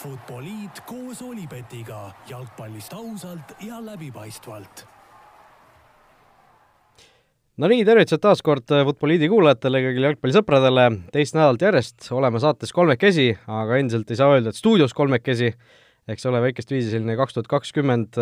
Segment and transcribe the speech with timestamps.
[0.00, 4.86] Futboliit koos Olipetiga jalgpallist ausalt ja läbipaistvalt.
[7.60, 13.34] no nii, tervitused taas kord Futboliidi kuulajatele, kõigile jalgpallisõpradele, teist nädalat järjest oleme saates kolmekesi,
[13.44, 15.50] aga endiselt ei saa öelda, et stuudios kolmekesi,
[16.08, 18.16] eks ole, väikest viisi selline kaks tuhat kakskümmend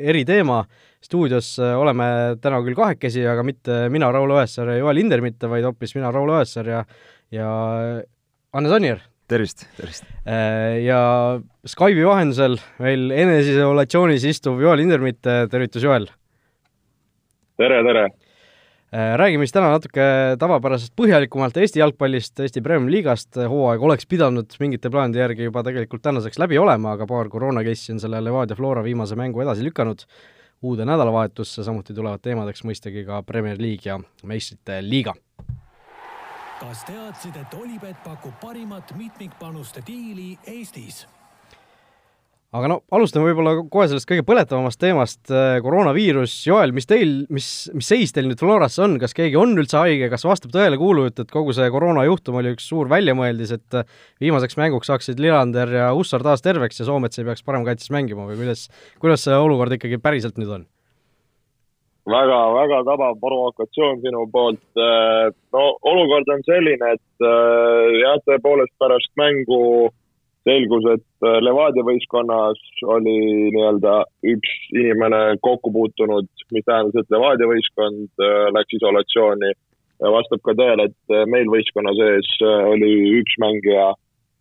[0.00, 0.64] eriteema.
[1.04, 2.10] stuudios oleme
[2.42, 6.10] täna küll kahekesi, aga mitte mina, Raul Õessar ja Joel Hinder mitte, vaid hoopis mina,
[6.10, 6.84] Raul Õessar ja,
[7.30, 7.48] ja
[8.52, 10.08] Hannes Anier tervist, tervist!
[10.84, 11.02] Ja
[11.68, 16.08] Skype'i vahendusel veel eneseisolatsioonis istuv Joel Hindermitt, tervitus, Joel!
[17.60, 18.08] tere, tere!
[18.90, 20.04] Räägime siis täna natuke
[20.40, 26.02] tavapärasest põhjalikumalt Eesti jalgpallist, Eesti Premiumi liigast, hooaeg oleks pidanud mingite plaanide järgi juba tegelikult
[26.02, 30.02] tänaseks läbi olema, aga paar koroona case'i on selle Levadia Flora viimase mängu edasi lükanud
[30.66, 35.14] uude nädalavahetusse, samuti tulevad teemadeks mõistagi ka Premier League ja meistrite liiga
[36.60, 41.06] kas teadsid, et Olipet pakub parimat mitmikpanuste diili Eestis?
[42.50, 45.20] aga no alustame võib-olla kohe sellest kõige põletavamast teemast,
[45.62, 46.32] koroonaviirus.
[46.48, 47.46] Joel, mis teil, mis,
[47.78, 51.22] mis seis teil nüüd Floras on, kas keegi on üldse haige, kas vastab tõele kuulujutt,
[51.22, 53.78] et kogu see koroonajuhtum oli üks suur väljamõeldis, et
[54.22, 58.42] viimaseks mänguks saaksid Lillander ja Hussar taas terveks ja Soomets ei peaks paremkaitses mängima või
[58.42, 58.66] kuidas,
[58.98, 60.66] kuidas see olukord ikkagi päriselt nüüd on?
[62.10, 64.62] Väga, väga tabav provokatsioon sinu poolt.
[65.54, 67.26] no olukord on selline, et
[68.00, 69.62] jah, tõepoolest pärast mängu
[70.48, 72.60] selgus, et Levadia võistkonnas
[72.96, 73.16] oli
[73.54, 73.96] nii-öelda
[74.32, 78.24] üks inimene kokku puutunud, mis tähendas, et Levadia võistkond
[78.56, 79.52] läks isolatsiooni.
[80.00, 82.28] vastab ka tõele, et meil võistkonna sees
[82.72, 83.90] oli üks mängija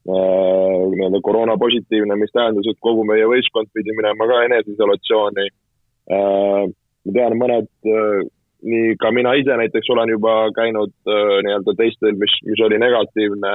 [0.09, 5.49] nii-öelda koroonapositiivne, mis tähendas, et kogu meie võistkond pidi minema ka eneseisolatsiooni
[7.09, 7.69] ma tean, mõned,
[8.69, 13.53] nii ka mina ise näiteks olen juba käinud nii-öelda testil, mis, mis oli negatiivne.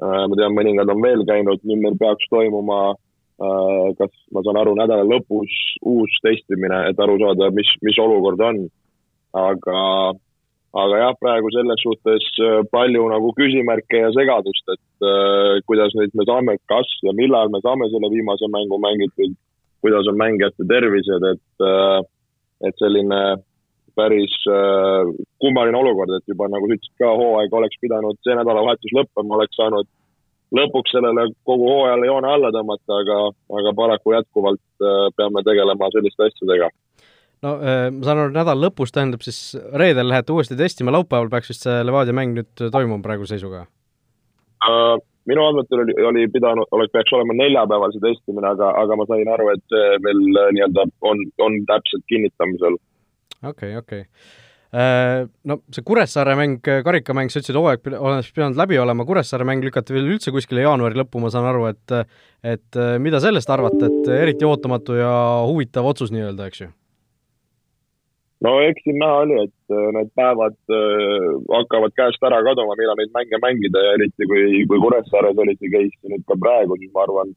[0.00, 2.94] ma tean, mõningad on veel käinud, nüüd meil peaks toimuma,
[3.96, 5.52] kas ma saan aru, nädala lõpus
[5.84, 8.66] uus testimine, et aru saada, mis, mis olukord on.
[9.36, 9.80] aga,
[10.72, 12.28] aga jah, praegu selles suhtes
[12.72, 15.08] palju nagu küsimärke ja segadust, et
[15.68, 19.34] kuidas nüüd me saame, kas ja millal me saame selle viimase mängu mängitud,
[19.84, 21.66] kuidas on mängijate tervised, et
[22.64, 23.20] et selline
[23.96, 28.92] päris äh, kummaline olukord, et juba nagu sa ütlesid ka, hooaeg oleks pidanud see nädalavahetus
[28.96, 29.88] lõppema, oleks saanud
[30.56, 33.20] lõpuks sellele kogu hooajale joone alla tõmmata, aga,
[33.60, 36.70] aga paraku jätkuvalt äh, peame tegelema selliste asjadega.
[37.46, 39.40] no äh, ma saan aru, nädala lõpus tähendab siis
[39.72, 43.64] reedel lähete uuesti testima, laupäeval peaks vist see Levadia mäng nüüd toimuma praeguse seisuga
[44.68, 45.00] uh,?
[45.30, 49.30] Minu andmetel oli, oli pidanud, oleks, peaks olema neljapäeval see testimine, aga, aga ma sain
[49.34, 52.78] aru, et see veel nii-öelda on, on täpselt kinnitamisel.
[53.42, 55.28] okei okay,, okei okay.
[55.50, 59.96] no see Kuressaare mäng, karikamäng, sa ütlesid, hooaeg oleks pidanud läbi olema, Kuressaare mäng lükati
[59.96, 61.98] veel üldse kuskile jaanuari lõppu, ma saan aru, et
[62.46, 65.12] et mida sellest arvate, et eriti ootamatu ja
[65.48, 66.74] huvitav otsus nii-öelda, eks ju?
[68.44, 72.98] No eks siin näha oli, et äh, need päevad äh, hakkavad käest ära kaduma, millal
[73.00, 76.92] neid mänge mängida ja eriti kui, kui Kuressaares oli see case nüüd ka praegu, siis
[76.94, 77.32] ma arvan,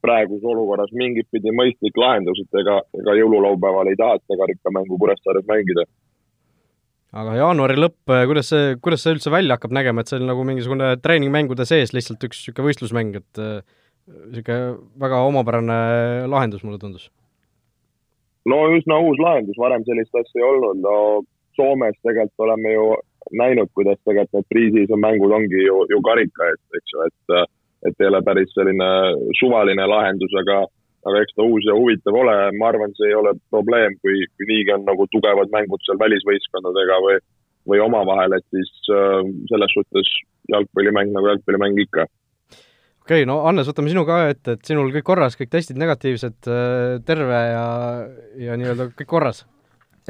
[0.00, 5.86] praeguses olukorras mingit pidi mõistlik lahendus, et ega, ega jõululaupäeval ei taheta karikamängu Kuressaares mängida.
[7.20, 10.26] aga jaanuari lõpp, äh, kuidas see, kuidas see üldse välja hakkab nägema, et see on
[10.30, 13.44] nagu mingisugune treeningmängude sees lihtsalt üks niisugune võistlusmäng, et
[14.10, 15.80] niisugune väga omapärane
[16.30, 17.10] lahendus, mulle tundus
[18.48, 20.96] no üsna uus lahendus, varem sellist asja ei olnud, no
[21.58, 22.84] Soomes tegelikult oleme ju
[23.36, 27.48] näinud, kuidas tegelikult need priisise mängud ongi ju, ju karika eest, eks ju, et
[27.88, 28.86] et ei ole päris selline
[29.38, 30.58] suvaline lahendus, aga
[31.08, 34.48] aga eks ta uus ja huvitav ole, ma arvan, see ei ole probleem, kui, kui
[34.50, 37.16] niigi on nagu tugevad mängud seal välisvõistkondadega või,
[37.72, 40.10] või omavahel, et siis äh, selles suhtes
[40.52, 42.04] jalgpallimäng nagu jalgpallimäng ikka
[43.04, 46.38] okei okay,, no Hannes, võtame sinu ka ette, et sinul kõik korras, kõik testid negatiivsed,
[46.48, 47.64] äh, terve ja,
[48.48, 49.44] ja nii-öelda kõik korras?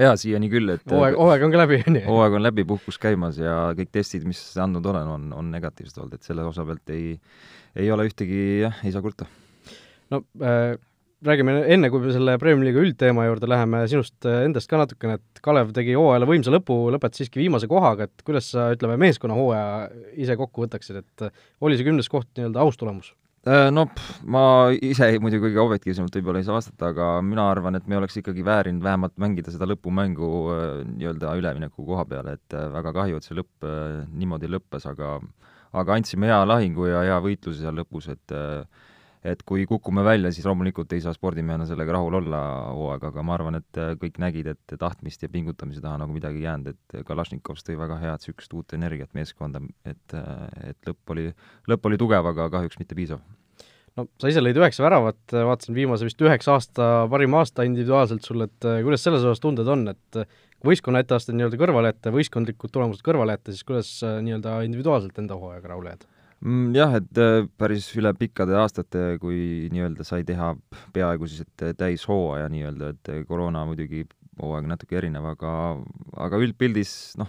[0.00, 2.04] jaa, siiani küll, et hooaeg, hooaeg on ka läbi, on ju?
[2.08, 6.16] hooaeg on läbi, puhkus käimas ja kõik testid, mis andnud olen, on, on negatiivsed olnud,
[6.16, 7.16] et selle osa pealt ei,
[7.78, 9.28] ei ole ühtegi, jah, ei saa kurta.
[10.14, 10.76] no äh,
[11.26, 15.42] räägime enne, kui me selle Premiumi liiga üldteema juurde läheme, sinust endast ka natukene, et
[15.44, 19.88] Kalev tegi hooajale võimsa lõpu, lõpetas siiski viimase kohaga, et kuidas sa, ütleme, meeskonna hooaja
[20.20, 21.26] ise kokku võtaksid, et
[21.60, 23.12] oli see kümnes koht nii-öelda aus tulemus?
[23.72, 23.86] No
[24.28, 24.42] ma
[24.84, 28.44] ise muidugi kõige objektiivsemalt võib-olla ei saa vastata, aga mina arvan, et me oleks ikkagi
[28.44, 30.28] väärinud vähemalt mängida seda lõpumängu
[30.90, 33.64] nii-öelda ülemineku koha peale, et väga kahju, et see lõpp
[34.12, 35.16] niimoodi lõppes, aga
[35.80, 38.88] aga andsime hea lahingu ja hea võitluse seal lõpus, et äh,
[39.24, 42.40] et kui kukume välja, siis loomulikult ei saa spordimehena sellega rahul olla
[42.72, 46.40] hooaeg, aga ma arvan, et äh, kõik nägid, et tahtmist ja pingutamise taha nagu midagi
[46.40, 51.14] ei jäänud, et Kalašnikovs tõi väga head niisugust uut energiat meeskonda, et, äh, et lõpp
[51.14, 51.28] oli,
[51.68, 53.20] lõpp oli tugev, aga kahjuks mitte piisav
[53.98, 58.46] no sa ise lõid üheksa väravat, vaatasin viimase vist üheksa aasta parim aasta individuaalselt sul,
[58.46, 60.20] et kuidas selles osas tunded on, et
[60.60, 65.36] kui võistkonna etteasted nii-öelda kõrvale jätta, võistkondlikud tulemused kõrvale jätta, siis kuidas nii-öelda individuaalselt enda
[65.40, 66.08] hooajaga rahule jääd?
[66.40, 67.18] Mm, jah, et
[67.60, 70.54] päris üle pikkade aastate, kui nii-öelda sai teha
[70.94, 74.06] peaaegu siis et täishooaja nii-öelda, et koroona muidugi
[74.40, 75.52] hooaeg natuke erinev, aga,
[76.24, 77.28] aga üldpildis noh,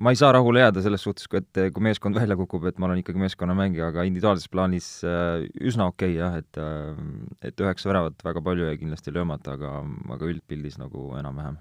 [0.00, 3.02] ma ei saa rahule jääda selles suhtes, et kui meeskond välja kukub, et ma olen
[3.02, 8.24] ikkagi meeskonnamängija, aga individuaalses plaanis äh, üsna okei okay, jah, et äh, et üheksa väravat
[8.24, 9.82] väga palju jäi kindlasti löömata, aga,
[10.16, 11.60] aga üldpildis nagu enam-vähem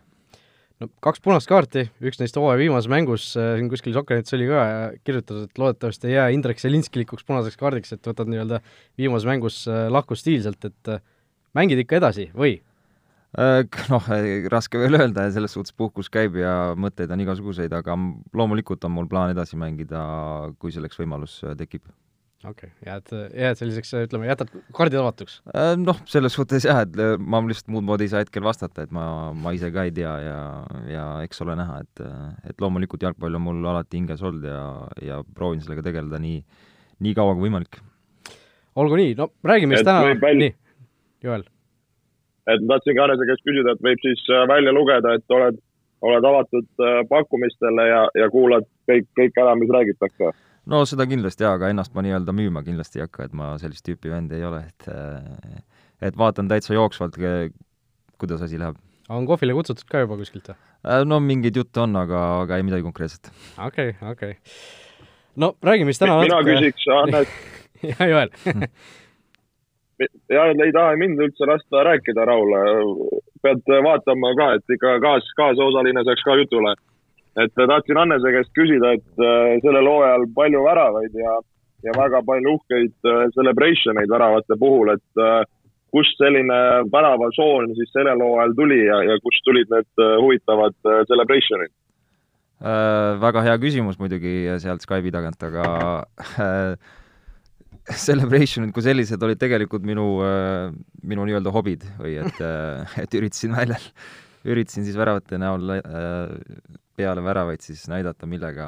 [0.80, 4.64] no kaks punast kaarti, üks neist hooaja viimases mängus, äh, siin kuskil Sokkernetis oli ka
[5.04, 8.64] kirjutatud, et loodetavasti ei jää Indrek Zelinskilikuks punaseks kaardiks, et võtad nii-öelda
[9.00, 10.98] viimases mängus lahku stiilselt, et
[11.58, 12.60] mängid ikka edasi või?
[13.38, 13.62] Äh,
[13.92, 17.94] noh, äh, raske veel öelda ja selles suhtes puhkus käib ja mõtteid on igasuguseid, aga
[18.34, 20.02] loomulikult on mul plaan edasi mängida,
[20.58, 21.84] kui selleks võimalus äh, tekib.
[22.44, 23.12] Okei okay., jääd,
[23.44, 25.40] jääd selliseks, ütleme, jätad kaardid avatuks?
[25.82, 29.06] Noh, selles suhtes jah, et ma lihtsalt muud moodi ei saa hetkel vastata, et ma,
[29.36, 30.40] ma ise ka ei tea ja,
[30.90, 32.04] ja eks ole näha, et,
[32.52, 34.64] et loomulikult jalgpall on mul alati hinges olnud ja,
[35.12, 36.42] ja proovin sellega tegeleda nii,
[37.06, 37.82] nii kaua kui võimalik.
[38.80, 40.54] olgu nii, no räägime siis täna, nii,
[41.24, 41.48] Joel
[42.50, 45.60] et ma tahtsingi Hanese käest küsida, et võib siis äh, välja lugeda, et oled,
[46.06, 50.32] oled avatud äh, pakkumistele ja, ja kuulad kõik, kõik ära, mis räägitakse?
[50.70, 53.86] No seda kindlasti jaa, aga ennast ma nii-öelda müüma kindlasti ei hakka, et ma sellist
[53.88, 55.64] tüüpi vend ei ole, et äh,
[56.10, 57.20] et vaatan täitsa jooksvalt,
[58.20, 58.78] kuidas asi läheb.
[59.10, 60.60] on kohvile kutsutud ka juba kuskilt või?
[61.10, 63.32] no mingeid jutte on, aga, aga ei midagi konkreetset.
[63.58, 64.56] okei okay,, okei okay.
[65.36, 66.58] no räägime siis täna mina natuke...
[66.58, 67.38] küsiks, Hannes
[67.92, 68.34] jah, Joel
[70.30, 72.54] ja ei taha mind üldse lasta rääkida, Raul.
[73.44, 76.76] pead vaatama ka, et ikka kaas, kaasosaline saaks ka jutule.
[77.38, 81.38] Et tahtsin Annese käest küsida, et äh, sellel hooajal palju väravaid ja,
[81.86, 85.42] ja väga palju uhkeid äh, celebration eid väravate puhul, et äh,
[85.94, 86.60] kust selline
[86.94, 90.78] väravasoon siis sellel hooajal tuli ja, ja kust tulid need huvitavad
[91.10, 91.74] celebration'id?
[93.24, 95.64] väga hea küsimus muidugi sealt Skype'i tagant, aga
[98.06, 100.10] celebration'id kui sellised olid tegelikult minu,
[101.08, 102.44] minu nii-öelda hobid või et,
[103.00, 103.88] et üritasin väljal,
[104.52, 105.72] üritasin siis väravate näol
[107.00, 108.68] peale väravaid siis näidata, millega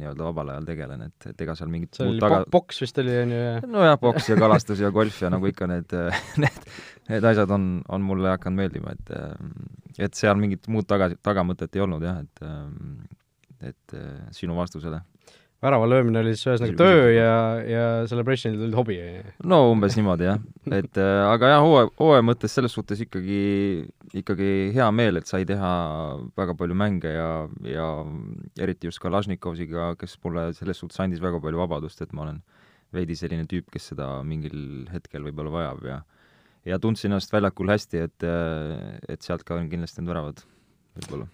[0.00, 2.42] nii-öelda vabal ajal tegelen, et, et ega seal mingit see oli taga...
[2.52, 3.44] poks vist oli, on ju?
[3.74, 5.96] nojah, poks ja kalastus ja golf ja nagu ikka need,
[6.42, 6.68] need,
[7.10, 9.16] need asjad on, on mulle hakanud meeldima, et
[10.08, 13.94] et seal mingit muud taga, tagamõtet ei olnud jah, et et
[14.34, 15.02] sinu vastusele
[15.62, 17.34] värava löömine oli siis ühesõnaga töö ja,
[17.66, 18.98] ja celebration'id olid hobi?
[19.46, 20.40] no umbes niimoodi jah,
[20.74, 23.42] et äh, aga jah, hooaja, hooaja mõttes selles suhtes ikkagi,
[24.18, 25.72] ikkagi hea meel, et sai teha
[26.38, 27.30] väga palju mänge ja,
[27.66, 27.88] ja
[28.60, 32.42] eriti just Kalašnikovsiga, kes mulle selles suhtes andis väga palju vabadust, et ma olen
[32.92, 36.00] veidi selline tüüp, kes seda mingil hetkel võib-olla vajab ja
[36.68, 38.26] ja tundsin ennast väljakul hästi, et,
[39.10, 40.42] et sealt ka on kindlasti need väravad
[41.00, 41.28] võib-olla.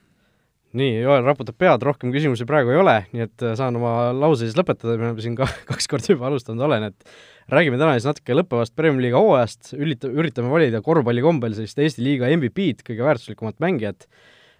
[0.78, 4.44] Nii, Joel raputab pead, rohkem küsimusi praegu ei ole, nii et äh, saan oma lause
[4.44, 7.14] siis lõpetada, me oleme siin ka kaks korda juba alustanud olen, et
[7.52, 12.04] räägime täna siis natuke lõppevast Premiumi liiga hooajast, ülita-, üritame valida korvpalli kombel sellist Eesti
[12.04, 14.08] liiga MVP-d, kõige väärtuslikumat mängijat.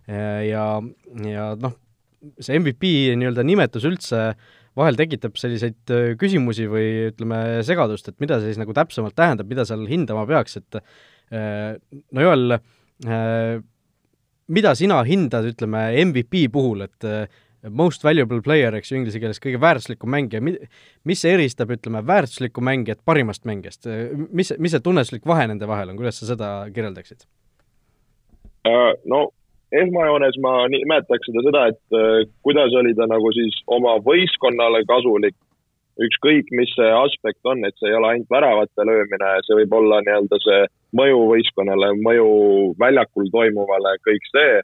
[0.09, 0.63] Ja,
[1.29, 1.75] ja noh,
[2.41, 4.31] see MVP nii-öelda nimetus üldse
[4.79, 9.49] vahel tekitab selliseid äh, küsimusi või ütleme, segadust, et mida see siis nagu täpsemalt tähendab,
[9.51, 11.75] mida seal hindama peaks, et äh,
[12.15, 12.61] no Joel,
[14.49, 19.41] mida sina hindad, ütleme, MVP puhul, et äh, most valuable player, eks ju, inglise keeles
[19.43, 20.43] kõige väärtuslikum mängija,
[21.09, 23.89] mis eristab, ütleme, väärtuslikku mängijat parimast mängijast,
[24.31, 27.27] mis, mis see tunnetuslik vahe nende vahel on, kuidas sa seda kirjeldaksid?
[28.69, 29.29] Äh, no
[29.75, 35.37] esmajoones ma nimetaks seda seda, et äh, kuidas oli ta nagu siis oma võistkonnale kasulik,
[35.99, 40.01] ükskõik, mis see aspekt on, et see ei ole ainult väravate löömine, see võib olla
[40.07, 40.61] nii-öelda see
[40.99, 42.29] mõju võistkonnale, mõju
[42.81, 44.61] väljakul toimuvale, kõik see.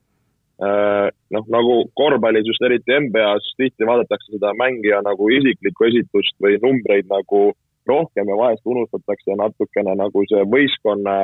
[0.62, 6.60] Äh, noh, nagu korvpallis just eriti NBA-s tihti vaadatakse seda mängija nagu isiklikku esitust või
[6.62, 7.48] numbreid nagu
[7.90, 11.16] rohkem ja vahest unustatakse natukene nagu see võistkonna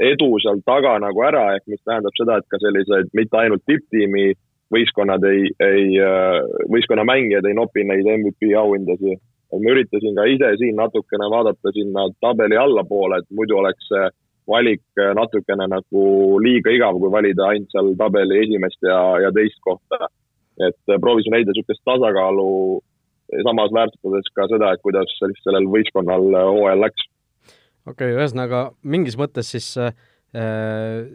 [0.00, 4.32] edu seal taga nagu ära, ehk mis tähendab seda, et ka sellised mitte ainult tipptiimi
[4.72, 6.40] võistkonnad ei, ei, äh,
[6.72, 9.20] võistkonna mängijad ei nopi neid MVP auhindasid.
[9.52, 14.08] Et ma üritasin ka ise siin natukene vaadata sinna tabeli allapoole, et muidu oleks see
[14.48, 14.82] valik
[15.16, 16.02] natukene nagu
[16.42, 20.08] liiga igav, kui valida ainult seal tabeli esimest ja, ja teist kohta.
[20.60, 22.80] et proovisin leida niisugust tasakaalu,
[23.46, 27.06] samas väärtustades ka seda, et kuidas sellel võistkonnal hooajal läks.
[27.86, 29.94] okei okay,, ühesõnaga mingis mõttes siis äh,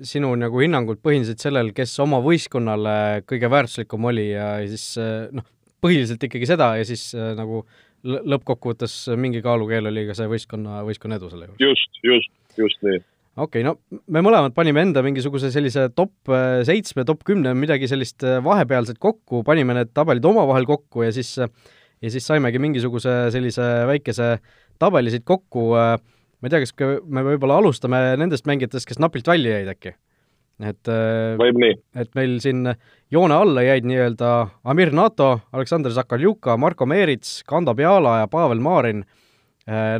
[0.05, 5.45] sinu nagu hinnangud põhinesid sellel, kes oma võistkonnale kõige väärtuslikum oli ja siis äh, noh,
[5.83, 7.63] põhiliselt ikkagi seda ja siis äh, nagu
[8.07, 11.61] lõppkokkuvõttes mingi kaalukeel oli ka see võistkonna, võistkonna edu selle juures.
[11.63, 13.01] just, just, just nii.
[13.37, 17.89] Okei okay,, no me mõlemad panime enda mingisuguse sellise top äh, seitsme, top kümne, midagi
[17.89, 23.15] sellist äh, vahepealset kokku, panime need tabelid omavahel kokku ja siis ja siis saimegi mingisuguse
[23.33, 24.35] sellise väikese
[24.81, 26.75] tabeli siit kokku, ma ei tea, kas
[27.09, 29.95] me võib-olla alustame nendest mängijatest, kes napilt välja jäid äkki?
[30.61, 30.89] et
[31.37, 31.73] võib nii.
[32.01, 32.65] et meil siin
[33.13, 34.29] joone alla jäid nii-öelda
[34.69, 39.03] Amir Nato, Aleksandr Zakarjuka, Marko Meerits, Kando Peala ja Pavel Marin.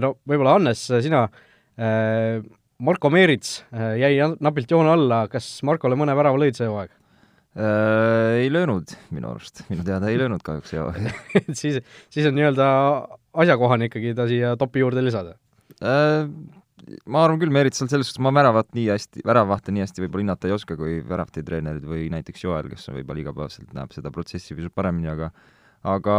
[0.01, 1.25] No võib-olla, Hannes, sina,
[2.83, 3.63] Marko Meerits
[3.97, 6.91] jäi napilt joone alla, kas Markole mõne värava lõid see hooaeg?
[7.57, 11.07] Äh, ei löönud minu arust, minu teada ei löönud kahjuks hooaeg
[11.61, 11.79] siis,
[12.13, 12.67] siis on nii-öelda
[13.41, 15.33] asjakohane ikkagi ta siia topi juurde lisada
[15.81, 16.29] äh,?
[17.09, 20.27] ma arvan küll, Merit seal selles suhtes, ma väravat nii hästi, väravahte nii hästi võib-olla
[20.27, 24.55] hinnata ei oska kui väravti treenerid või näiteks Joel, kes võib-olla igapäevaselt näeb seda protsessi
[24.57, 25.31] pisut paremini, aga
[25.87, 26.15] aga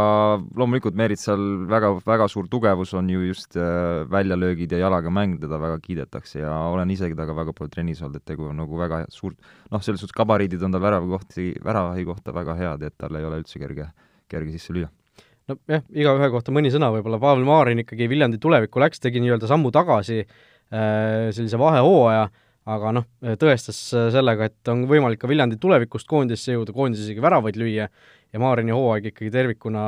[0.57, 5.37] loomulikult Merit seal väga, väga suur tugevus on ju just äh, väljalöögid ja jalaga mäng,
[5.41, 8.79] teda väga kiidetakse ja olen isegi temaga väga palju trennis olnud, et tegu on nagu
[8.79, 9.37] väga suurt,
[9.69, 13.27] noh, selles suhtes gabariidid on tal värava kohti, väravahi kohta väga head, et tal ei
[13.27, 13.89] ole üldse kerge,
[14.31, 14.89] kerge sisse lüüa.
[15.49, 19.71] Nojah, igaühe kohta mõni sõna võib-olla, Pavel Maarin ikkagi Viljandi tulevikku läks, tegi nii-öelda sammu
[19.73, 22.27] tagasi äh, sellise vahehooaja,
[22.69, 23.05] aga noh,
[23.41, 23.79] tõestas
[24.13, 28.75] sellega, et on võimalik ka Viljandi tulevikust koondisse jõuda, koondises isegi väravaid lüüa ja Maarini
[28.75, 29.83] hooaeg ikkagi tervikuna,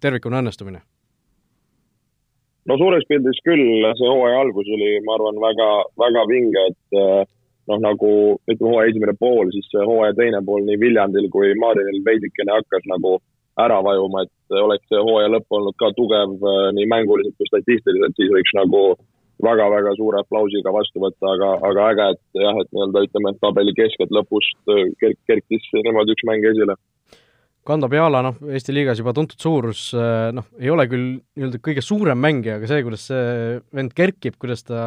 [0.00, 0.82] tervikuna õnnestumine?
[2.68, 5.68] no suures pildis küll, see hooaja algus oli, ma arvan, väga,
[6.02, 7.22] väga vinge, et äh,
[7.70, 8.12] noh, nagu
[8.46, 13.16] ütleme, hooaja esimene pool, siis hooaja teine pool nii Viljandil kui Maarinil veidikene hakkas nagu
[13.60, 18.16] ära vajuma, et oleks see hooaja lõpp olnud ka tugev äh, nii mänguliselt kui statistiliselt,
[18.18, 18.84] siis võiks nagu
[19.44, 23.74] väga-väga suure aplausiga vastu võtta, aga, aga äge, et jah, et nii-öelda ütleme, et tabeli
[23.78, 26.76] keskelt lõpust äh, kerk-, kerkis niimoodi üks mäng esile.
[27.66, 31.84] Kando Peala, noh, Eesti liigas juba tuntud suurus, äh, noh, ei ole küll nii-öelda kõige
[31.84, 34.84] suurem mängija, aga see, kuidas see vend kerkib, kuidas ta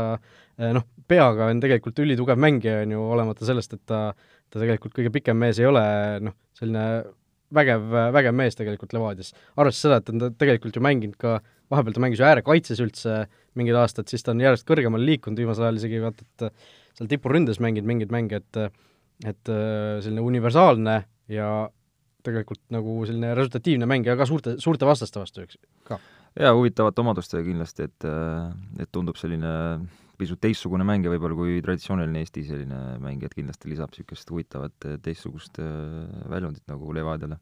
[0.57, 4.05] noh, peaga on tegelikult ülitugev mängija, on ju, olemata sellest, et ta,
[4.49, 5.83] ta tegelikult kõige pikem mees ei ole,
[6.29, 6.85] noh, selline
[7.53, 9.33] vägev, vägev mees tegelikult Levadias.
[9.55, 11.39] arvestades seda, et ta on tegelikult ju mänginud ka,
[11.73, 13.19] vahepeal ta mängis ju äärekaitses üldse
[13.59, 17.61] mingid aastad, siis ta on järjest kõrgemale liikunud, viimasel ajal isegi vaata, et seal tipuründes
[17.63, 18.81] mänginud mingeid mänge, et
[19.23, 19.49] et
[20.03, 20.95] selline universaalne
[21.31, 21.47] ja
[22.23, 25.99] tegelikult nagu selline resultatiivne mängija ka suurte, suurte vastaste vastu, eks, ka.
[26.39, 28.07] jaa, huvitavate omadustega kindlasti, et,
[28.79, 29.51] et tundub selline
[30.19, 35.59] pisut teistsugune mängija võib-olla kui traditsiooniline Eesti selline mängija, et kindlasti lisab niisugust huvitavat teistsugust
[35.63, 37.39] äh, väljundit nagu Levadiale.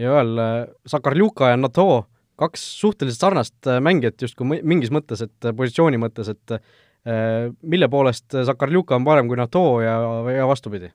[0.00, 0.44] ja veel
[0.90, 2.06] Sakarljuka ja Nato,
[2.40, 6.58] kaks suhteliselt sarnast äh, mängijat justkui mingis mõttes, et äh, positsiooni mõttes, et
[7.04, 9.98] mille poolest Sakarljuka on parem kui Nato ja,
[10.32, 10.88] ja vastupidi?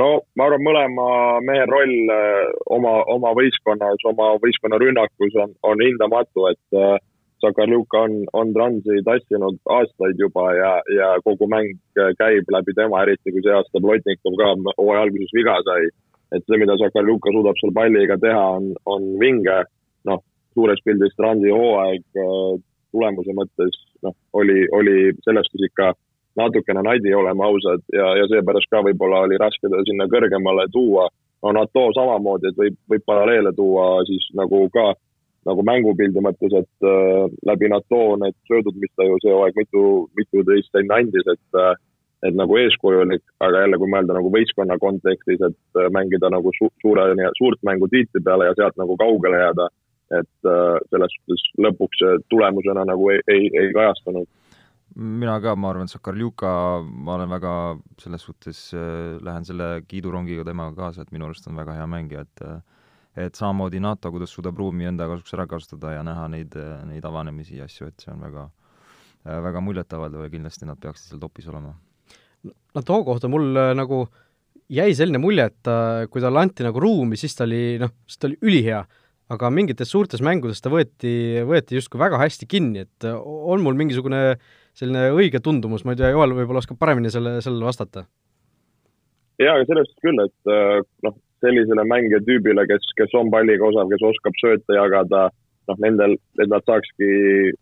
[0.00, 0.06] no
[0.40, 1.08] ma arvan, mõlema
[1.44, 2.14] mehe roll
[2.72, 6.96] oma, oma võistkonnas, oma võistkonna rünnakus on, on hindamatu, et äh,
[7.40, 11.76] Sakarluka on, on Transi tassinud aastaid juba ja, ja kogu mäng
[12.20, 15.90] käib läbi tema, eriti kui see aasta Plotnikov ka hooaja alguses viga sai.
[16.34, 19.64] Et see, mida Sakarluka suudab seal palliga teha, on, on vinge.
[20.06, 20.22] noh,
[20.54, 22.58] suures pildis Transi hooaeg äh,
[22.94, 25.92] tulemuse mõttes noh, oli, oli selles suhtes ikka
[26.36, 31.08] natukene nadi, oleme ausad, ja, ja seepärast ka võib-olla oli raske teda sinna kõrgemale tuua.
[31.42, 34.92] no NATO samamoodi, et võib, võib paralleele tuua siis nagu ka
[35.46, 39.82] nagu mängupildi mõttes, et äh, läbi NATO need söödud, mis ta ju see hooaeg mitu,
[40.18, 41.76] mitu teist sinna andis, et äh,
[42.24, 46.70] et nagu eeskujulik, aga jälle, kui mõelda nagu võistkonna kontekstis, et äh, mängida nagu su
[46.82, 49.68] suure, suurt mängu tiitli peale ja sealt nagu kaugele jääda,
[50.20, 54.28] et äh, selles suhtes lõpuks tulemusena nagu ei, ei, ei kajastunud
[54.96, 56.50] mina ka, ma arvan, Sakarljuka,
[57.04, 57.50] ma olen väga
[58.00, 62.24] selles suhtes äh,, lähen selle kiidurongiga temaga kaasa, et minu arust on väga hea mängija,
[62.24, 62.44] et
[63.16, 66.52] et samamoodi NATO, kuidas suudab ruumi enda kasuks ära kasutada ja näha neid,
[66.84, 68.44] neid avanemisi ja asju, et see on väga,
[69.46, 71.72] väga muljetavaldav ja kindlasti nad peaksid seal topis olema.
[72.46, 74.04] No too kohta mul äh, nagu
[74.72, 75.76] jäi selline mulje, et ta,
[76.10, 78.82] kui talle anti nagu ruumi, siis ta oli noh, siis ta oli ülihea,
[79.34, 83.78] aga mingites suurtes mängudes ta võeti, võeti justkui väga hästi kinni, et äh, on mul
[83.78, 84.38] mingisugune
[84.76, 88.06] selline õige tundumus, ma ei tea, Joel võib-olla oskab paremini selle, sellele vastata?
[89.40, 93.90] jaa, aga sellest küll, et äh, noh, sellisele mängija tüübile, kes, kes on palliga osav,
[93.92, 95.26] kes oskab sööta jagada,
[95.70, 97.52] noh, nendel, et nad saakski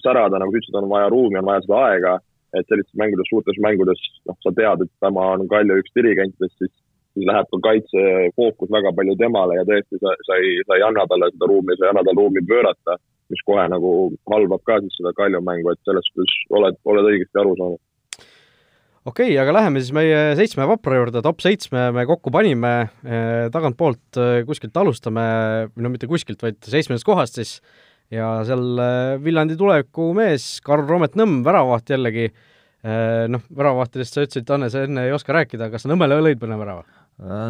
[0.00, 2.14] särada, nagu sa ütlesid, on vaja ruumi, on vaja seda aega,
[2.58, 6.72] et sellistes mängudes, suurtes mängudes, noh, sa tead, et tema on Kaljo üks dirigentidest, siis,
[7.14, 8.06] siis läheb ka kaitse
[8.38, 11.76] fookus väga palju temale ja tõesti sa, sa ei, sa ei anna talle seda ruumi,
[11.78, 12.98] sa ei anna tal ruumi pöörata,
[13.30, 13.92] mis kohe nagu
[14.32, 17.80] halvab ka siis seda Kaljo mängu, et selles suhtes oled, oled õigesti aru saanud.
[19.00, 23.46] Okei okay,, aga läheme siis meie seitsme vapra juurde, top seitsme me kokku panime, eh,
[23.54, 25.22] tagantpoolt eh, kuskilt alustame,
[25.72, 27.54] no mitte kuskilt, vaid seitsmendast kohast siis,
[28.14, 32.30] ja seal eh, Viljandi tuleviku mees Karl Roomet Nõmm, väravaht jällegi,
[32.80, 36.56] noh, väravahtidest sa ütlesid, Anne, sa enne ei oska rääkida, kas sa Nõmmele lõid mõne
[36.56, 36.86] värava?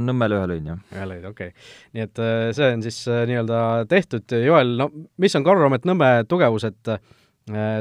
[0.02, 0.80] Nõmmele ühe lõin, jah.
[0.96, 1.68] ühe lõid, okei okay..
[1.94, 2.22] nii et
[2.58, 2.98] see on siis
[3.30, 3.60] nii-öelda
[3.92, 4.88] tehtud, Joel, no
[5.22, 6.90] mis on Karl Roomet Nõmme tugevus, et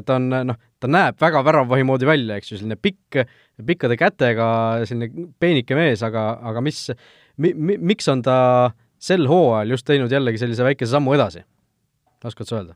[0.05, 3.23] ta on noh, ta näeb väga väravvahi moodi välja, eks ju, selline pikk,
[3.65, 4.49] pikkade kätega
[4.85, 6.85] selline peenike mees, aga, aga mis
[7.37, 8.37] mi,, mi, miks on ta
[8.99, 11.43] sel hooajal just teinud jällegi sellise väikese sammu edasi?
[12.25, 12.75] Oskad sa öelda?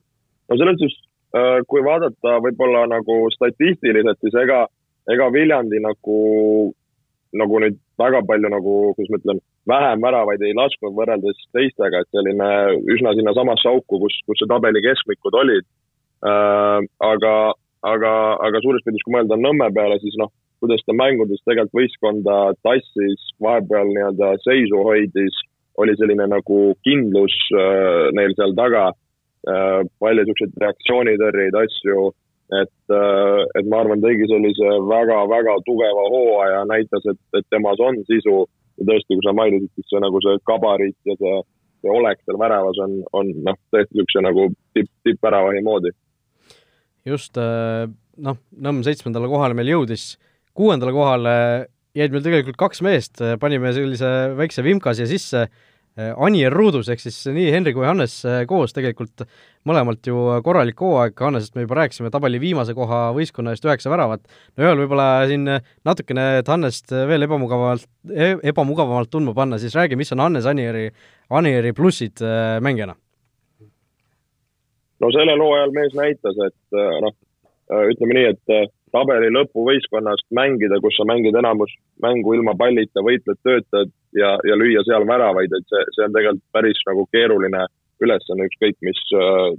[0.50, 1.00] no selles suhtes,
[1.38, 4.66] äh, kui vaadata võib-olla nagu statistiliselt, siis ega,
[5.12, 6.20] ega Viljandi nagu,
[7.34, 12.16] nagu nüüd väga palju nagu, kuidas ma ütlen, vähem väravaid ei lasknud võrreldes teistega, et
[12.16, 12.50] selline
[12.96, 15.66] üsna sinnasamasse auku, kus, kus see tabeli keskmikud olid
[16.28, 16.80] äh,.
[17.12, 17.36] aga,
[17.94, 18.14] aga,
[18.48, 20.32] aga suures pildis, kui mõelda Nõmme peale, siis noh,
[20.64, 25.40] kuidas ta mängudes tegelikult võistkonda tassis, vahepeal nii-öelda seisu hoidis,
[25.82, 28.92] oli selline nagu kindlus äh, neil seal taga
[29.44, 32.12] palju niisuguseid reaktsioonitõrjeid, asju,
[32.60, 38.00] et äh,, et ma arvan, tegi sellise väga-väga tugeva hooaja, näitas, et, et temas on
[38.10, 38.44] sisu.
[38.82, 41.34] Ja tõesti, kui sa mainisid, siis see nagu see gabariit ja see,
[41.84, 45.92] see olek seal väravas on, on noh, tõesti niisuguse nagu tipp, tippväravahi moodi.
[47.06, 47.86] Just äh,
[48.18, 50.16] noh, Nõmm seitsmendale kohale meil jõudis,
[50.58, 51.36] kuuendale kohale
[51.94, 54.10] jäid meil tegelikult kaks meest, panime sellise
[54.40, 58.74] väikse vimka siia sisse, äh, Anier Ruudus, ehk siis nii Henri kui Hannes äh, koos
[58.74, 59.26] tegelikult
[59.70, 64.26] mõlemalt ju korralik hooaeg, Hannesest me juba rääkisime, tabeli viimase koha võistkonna eest üheksa väravat.
[64.58, 65.46] no ühel võib-olla siin
[65.86, 70.90] natukene, et Hannest veel ebamugavamalt, e-, ebamugavamalt tundma panna, siis räägi, mis on Hannes Anieri,
[71.30, 72.26] Anieri plussid
[72.64, 72.98] mängijana
[75.04, 77.16] no sellel hooajal mees näitas, et äh, noh,
[77.72, 81.74] äh, ütleme nii, et äh, tabeli lõpuvõistkonnast mängida, kus sa mängid enamus
[82.04, 86.56] mängu ilma pallita, võitled, töötad ja, ja lüüa seal väravaid, et see, see on tegelikult
[86.56, 87.66] päris nagu keeruline
[88.04, 89.00] ülesanne, ükskõik mis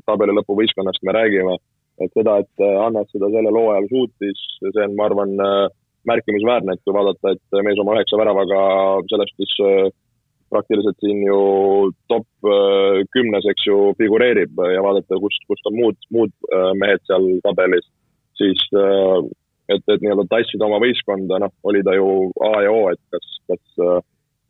[0.05, 1.55] tabeli lõpuvõistkonnast me räägime.
[2.03, 5.37] et seda, et Hannes seda sellel hooajal suutis, see on, ma arvan,
[6.11, 8.59] märkimisväärne, et kui vaadata, et mees oma üheksa väravaga
[9.09, 9.93] selles suhtes
[10.55, 11.39] praktiliselt siin ju
[12.13, 17.03] top äh, kümnes, eks ju, figureerib ja vaadata, kust, kust on muud, muud äh, mehed
[17.09, 17.87] seal tabelis,
[18.39, 19.19] siis äh,
[19.75, 22.09] et, et nii-öelda tassida oma võistkonda, noh, oli ta ju
[22.45, 23.79] A ja O, et kas, kas,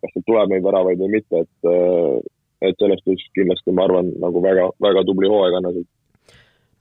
[0.05, 2.25] kas sealt tuleb neid väravaid või mitte, et,
[2.69, 5.89] et sellest siis kindlasti ma arvan, nagu väga, väga tubli hooaeg annasid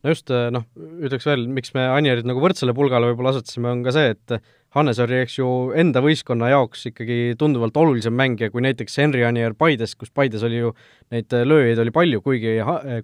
[0.03, 0.65] no just, noh,
[1.03, 4.35] ütleks veel, miks me Anjerit nagu võrdsele pulgale võib-olla asetasime, on ka see, et
[4.75, 5.47] Hannes oli, eks ju,
[5.79, 10.63] enda võistkonna jaoks ikkagi tunduvalt olulisem mängija kui näiteks Henri Anier Paides, kus Paides oli
[10.63, 10.73] ju
[11.13, 12.55] neid lööjaid oli palju, kuigi,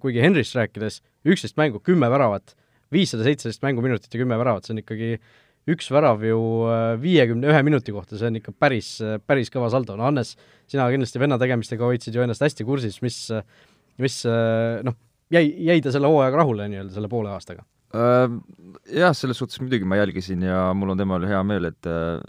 [0.02, 2.56] kuigi Henrist rääkides üksteist mängu, kümme väravat,
[2.94, 5.14] viissada seitseteist mänguminutit ja kümme väravat, see on ikkagi
[5.69, 8.95] üks värav ju äh, viiekümne ühe minuti kohta, see on ikka päris,
[9.28, 10.36] päris kõva saldo, no Hannes,
[10.69, 13.26] sina kindlasti venna tegemistega hoidsid ju ennast hästi kursis, mis,
[14.00, 14.98] mis noh,
[15.34, 17.65] jäi, jäi ta selle hooajaga rahule nii-öelda, selle poole aastaga?
[17.89, 18.28] Äh,
[18.93, 21.88] jah, selles suhtes muidugi ma jälgisin ja mul on tema üle hea meel, et,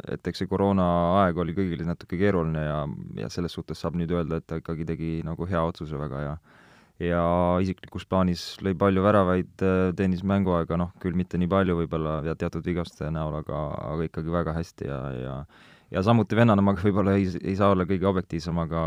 [0.09, 2.79] et eks see koroonaaeg oli kõigil natuke keeruline ja,
[3.21, 6.33] ja selles suhtes saab nüüd öelda, et ta ikkagi tegi nagu hea otsuse väga ja
[7.01, 7.25] ja
[7.65, 9.65] isiklikus plaanis lõi palju väravaid,
[9.97, 14.35] teenis mänguaega, noh, küll mitte nii palju võib-olla ja teatud vigaste näol, aga, aga ikkagi
[14.35, 15.37] väga hästi ja, ja
[15.91, 18.85] ja samuti vennana ma võib-olla ei, ei saa olla kõige objektiivsem, aga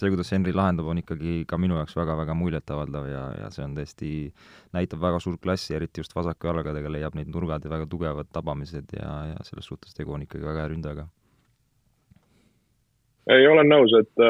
[0.00, 3.76] see, kuidas Henri lahendab, on ikkagi ka minu jaoks väga-väga muljetavaldav ja, ja see on
[3.78, 4.10] tõesti,
[4.74, 8.96] näitab väga suurt klassi, eriti just vasaku jalgadega leiab neid nurgad ja väga tugevad tabamised
[8.98, 11.06] ja, ja selles suhtes tegu on ikkagi väga hea ründajaga.
[13.30, 14.26] ei, olen nõus, et,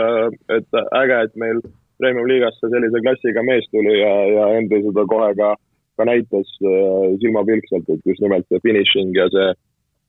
[0.53, 1.64] et äge, et meil
[2.01, 5.55] Premium-liigasse sellise klassiga mees tuli ja, ja Henri seda kohe ka,
[6.01, 9.51] ka näitas äh, silmapilkselt, et just nimelt see finishing ja see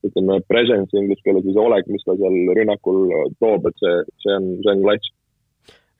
[0.08, 3.04] ütleme, presence inglise keeles või see olek, mis ta seal rünnakul
[3.42, 5.12] toob, et see, see on, see on klass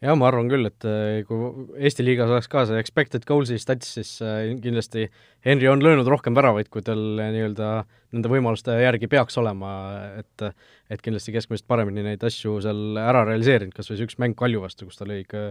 [0.02, 3.92] jah, ma arvan küll, et äh, kui Eesti liigas oleks ka see expected goals'i stats,
[3.96, 5.06] siis äh, kindlasti
[5.46, 7.68] Henry on löönud rohkem väravaid, kui tal äh, nii-öelda
[8.12, 9.70] nende võimaluste järgi peaks olema,
[10.18, 10.46] et
[10.92, 14.60] et kindlasti keskmisest paremini neid asju seal ära realiseerinud, kas või see üks mäng Kalju
[14.60, 15.44] vastu, kus ta lõi ikka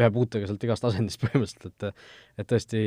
[0.00, 2.82] ühe puutega sealt igast asendist põhimõtteliselt, et et tõesti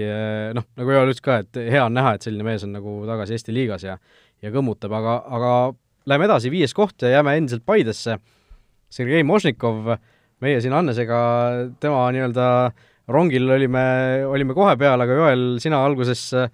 [0.57, 3.37] noh, nagu Joel ütles ka, et hea on näha, et selline mees on nagu tagasi
[3.37, 3.99] Eesti liigas ja
[4.41, 5.53] ja kõmmutab, aga, aga
[6.09, 8.17] läheme edasi, viies koht ja jääme endiselt Paidesse,
[8.91, 10.01] Sergei Mošnikov äh,
[10.41, 11.21] meie siin Hannesega
[11.81, 12.47] tema nii-öelda
[13.11, 13.85] rongil olime,
[14.29, 16.51] olime kohe peal, aga Joel, sina alguses eh,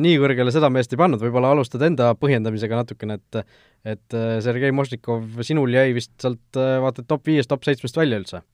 [0.00, 3.44] nii kõrgele seda meest ei pannud, võib-olla alustad enda põhjendamisega natukene, et
[3.84, 8.00] et eh, Sergei Mošnikov, sinul jäi vist sealt eh, vaata et top viiest, top seitsmest
[8.00, 8.44] välja üldse?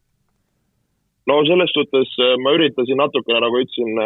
[1.31, 2.11] no selles suhtes
[2.43, 3.99] ma üritasin natukene, nagu ütlesin,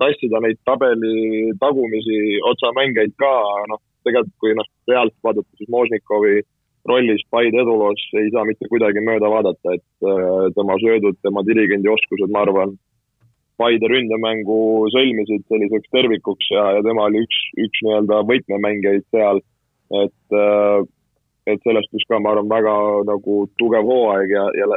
[0.00, 3.30] tassida neid tabeli tagumisi otsamängijaid ka,
[3.70, 6.40] noh, tegelikult kui noh, reaalselt vaadata, siis Možnikovi
[6.88, 11.90] rollist Paide eduloos ei saa mitte kuidagi mööda vaadata, et äh, tema söödud, tema dirigendi
[11.92, 12.74] oskused, ma arvan,
[13.60, 19.40] Paide ründemängu sõlmisid selliseks tervikuks ja, ja tema oli üks, üks nii-öelda võtmemängijaid seal,
[20.02, 20.82] et äh,
[21.44, 24.68] et sellest, mis ka, ma arvan, väga nagu tugev hooaeg ja, ja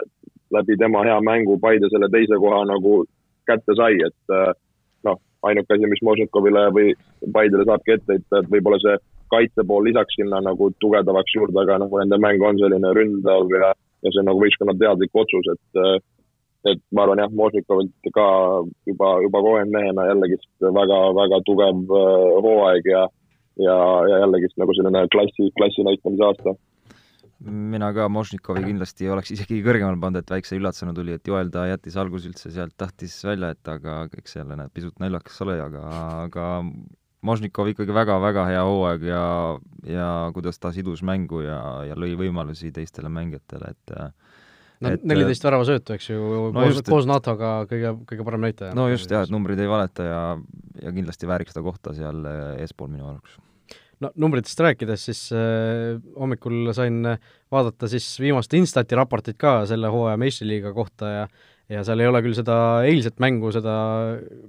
[0.52, 3.02] läbi tema hea mängu Paide selle teise koha nagu
[3.48, 4.52] kätte sai, et äh,
[5.08, 6.92] noh, ainuke asi, mis Možnikovile või
[7.34, 8.98] Paidele saabki ette heita, et võib-olla see
[9.34, 14.14] kaitsepool lisaks sinna nagu tugevdavaks juurde, aga nagu nende mäng on selline ründav ja, ja
[14.14, 15.98] see on nagu võistkonna teadlik otsus, et äh,
[16.68, 18.28] et ma arvan jah, Možnikovilt ka
[18.90, 23.06] juba, juba kogenud mehena jällegist väga-väga tugev äh, hooaeg ja
[23.58, 23.76] ja,
[24.10, 26.56] ja jällegist nagu selline klassi, klassi näitamise aasta.
[27.48, 31.68] Mina ka Možnikovi kindlasti oleks isegi kõrgemale pannud, et väikse üllatusena tuli, et Joel ta
[31.70, 35.60] jättis alguses üldse sealt, tahtis välja jätta, aga eks see jälle näeb pisut naljakas ole,
[35.62, 35.84] aga,
[36.24, 36.48] aga
[37.28, 39.24] Možnikov ikkagi väga-väga hea hooaeg ja,
[39.88, 41.60] ja kuidas ta sidus mängu ja,
[41.90, 43.96] ja lõi võimalusi teistele mängijatele, et
[44.84, 48.78] no neliteist väravasöötu, eks ju no, koos, koos NATO-ga kõige, kõige parem näitaja.
[48.78, 50.22] no just, jah, et numbrid ei valeta ja,
[50.84, 52.24] ja kindlasti vääriks seda kohta seal
[52.62, 53.40] eespool minu arvates
[54.04, 57.02] no numbritest rääkides, siis äh, hommikul sain
[57.52, 61.28] vaadata siis viimast Instati raportit ka selle hooaja meistriliiga kohta ja
[61.72, 62.56] ja seal ei ole küll seda
[62.88, 63.74] eilset mängu, seda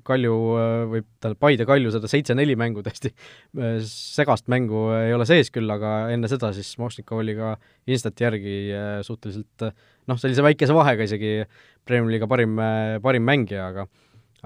[0.07, 5.27] Kalju äh, või tähendab, Paide Kalju seda seitse-neli mängu täiesti äh, segast mängu ei ole
[5.29, 7.57] sees küll, aga enne seda siis Mošnikov oli ka
[7.91, 11.41] Instati järgi äh, suhteliselt noh, sellise väikese vahega isegi
[11.89, 12.59] Premiumi liiga parim,
[13.03, 13.89] parim mängija, aga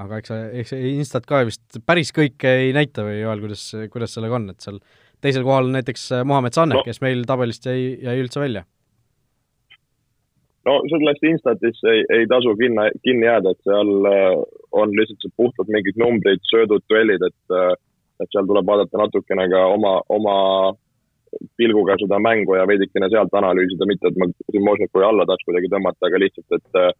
[0.00, 4.14] aga eks eks see Instat ka vist päris kõike ei näita või Joel, kuidas, kuidas
[4.16, 4.78] sellega on, et seal
[5.22, 8.64] teisel kohal on näiteks Muhamed Sanne no., kes meil tabelist jäi, jäi üldse välja?
[10.68, 14.36] No sellest Instatis ei, ei tasu kinni, kinni jääda, et seal äh,
[14.82, 17.72] on lihtsalt puhtalt mingid numbrid, söödud, duellid, et äh,
[18.22, 20.36] et seal tuleb vaadata natukene ka oma, oma
[21.58, 25.70] pilguga seda mängu ja veidikene sealt analüüsida, mitte et ma siin Možnikovi alla tahaks kuidagi
[25.72, 26.92] tõmmata, aga lihtsalt, et äh,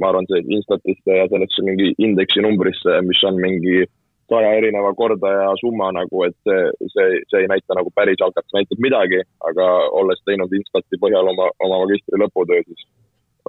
[0.00, 3.84] ma arvan, see Instatisse ja sellesse mingi indeksi numbrisse, mis on mingi
[4.30, 8.58] saja erineva kordaja summa nagu, et see, see, see ei näita nagu päris alkat, see
[8.58, 9.66] näitab midagi, aga
[10.00, 12.88] olles teinud Instati põhjal oma, oma magistri lõputöö, siis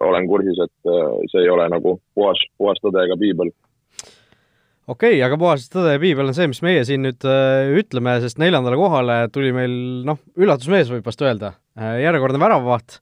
[0.03, 3.51] olen kursis, et äh, see ei ole nagu puhas, puhas tõde ega piibel.
[4.87, 8.17] Okei okay,, aga puhas tõde ja piibel on see, mis meie siin nüüd äh, ütleme,
[8.23, 9.73] sest neljandale kohale tuli meil
[10.07, 11.55] noh, üllatusmees võib vast öelda.
[11.79, 13.01] Äh,, järjekordne väravavaht,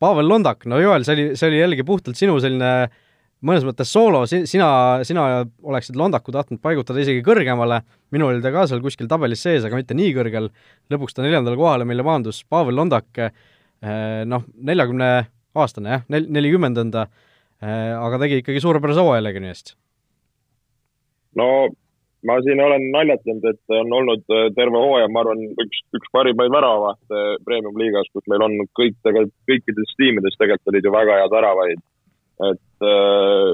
[0.00, 2.90] Pavel Londak, no Joel, see oli, see oli jällegi puhtalt sinu selline
[3.44, 4.68] mõnes mõttes soolo, si-, sina,
[5.08, 5.24] sina
[5.64, 7.80] oleksid Londaku tahtnud paigutada isegi kõrgemale,
[8.12, 10.50] minul oli ta ka seal kuskil tabelis sees, aga mitte nii kõrgel,
[10.92, 13.22] lõpuks ta neljandale kohale meile maandus, Pavel Londak,
[14.28, 15.10] noh, neljakümne
[15.64, 17.06] aastane jah, nel-, nelikümmend on ta,
[17.62, 19.76] eh, aga tegi ikkagi suurepärase hooaja Legioni eest.
[21.36, 21.50] no
[22.26, 26.52] ma siin olen naljatanud, et on olnud eh, terve hooaja, ma arvan, üks, üks parimaid
[26.52, 31.86] väravahte premium-liigas, kus meil on kõik tegelikult, kõikides tiimides tegelikult olid ju väga head väravaid
[32.48, 33.52] et äh,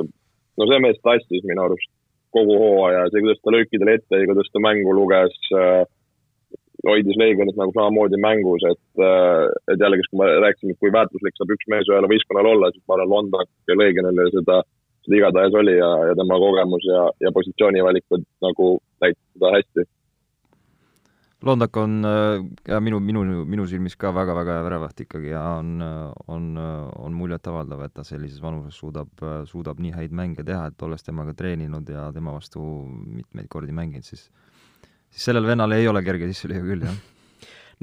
[0.57, 1.90] no see mees tassis minu arust
[2.37, 5.83] kogu hooaja, see, kuidas ta löökidele ette kuidas ta mängu luges, äh,
[6.85, 11.53] hoidis Leegionit nagu samamoodi mängus, et, äh, et jällegi, kui me rääkisime, kui väärtuslik saab
[11.57, 14.62] üks mees ühele võistkonnale olla, siis ma arvan, Londak ja Leegionile seda,
[15.07, 18.73] seda igatahes oli ja, ja tema kogemus ja, ja positsioonivalikud nagu
[19.05, 19.87] näitasid seda hästi.
[21.47, 22.01] Londak on
[22.67, 25.77] ja minu, minu, minu silmis ka väga-väga hea väravat ikkagi ja on,
[26.33, 29.12] on, on muljetavaldav, et ta sellises vanuses suudab,
[29.47, 34.09] suudab nii häid mänge teha, et olles temaga treeninud ja tema vastu mitmeid kordi mänginud,
[34.09, 34.31] siis
[35.16, 36.96] siis sellel vennal ei ole kerge sisse lüüa küll, jah.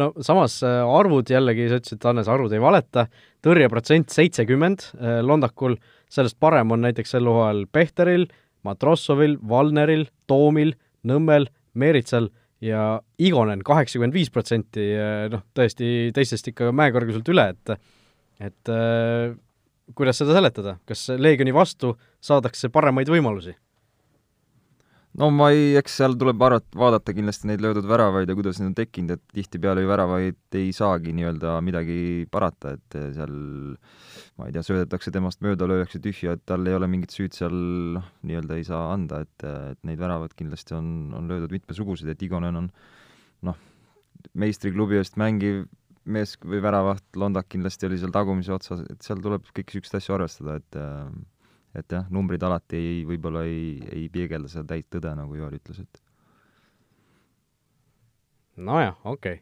[0.01, 3.03] No samas arvud jällegi, sa ütlesid, Hannes, arvud ei valeta,
[3.45, 4.87] tõrjeprotsent seitsekümmend
[5.21, 5.75] Londakul,
[6.09, 8.25] sellest parem on näiteks sel hooajal Pehteril,
[8.65, 10.73] Matrossovil, Valneril, Toomil,
[11.05, 11.45] Nõmmel,
[11.77, 12.31] Meeritsal
[12.63, 17.75] ja Igonen kaheksakümmend viis protsenti, eh, noh, tõesti teistest ikka mäekõrguselt üle, et
[18.43, 19.35] et äh,
[19.95, 21.93] kuidas seda seletada, kas Leegioni vastu
[22.23, 23.53] saadakse paremaid võimalusi?
[25.19, 28.71] No ma ei, eks seal tuleb arvata, vaadata kindlasti neid löödud väravaid ja kuidas need
[28.71, 31.97] on tekkinud, et tihtipeale ju väravaid ei saagi nii-öelda midagi
[32.33, 33.35] parata, et seal
[34.39, 37.53] ma ei tea, söödetakse temast mööda, lüüakse tühja, et tal ei ole mingit süüd seal
[37.99, 42.25] noh, nii-öelda ei saa anda, et, et neid väravaid kindlasti on, on löödud mitmesuguseid, et
[42.25, 42.73] Igonen on
[43.45, 43.61] noh,
[44.39, 45.65] meistriklubi eest mängiv
[46.03, 50.17] mees või väravaht, Londak kindlasti oli seal tagumise otsas, et seal tuleb kõiki niisuguseid asju
[50.17, 50.81] arvestada, et
[51.73, 55.81] et jah, numbrid alati ei, võib-olla ei, ei peegelda seda täit tõde, nagu Joel ütles,
[55.81, 56.01] et
[58.61, 59.41] nojah, okei okay.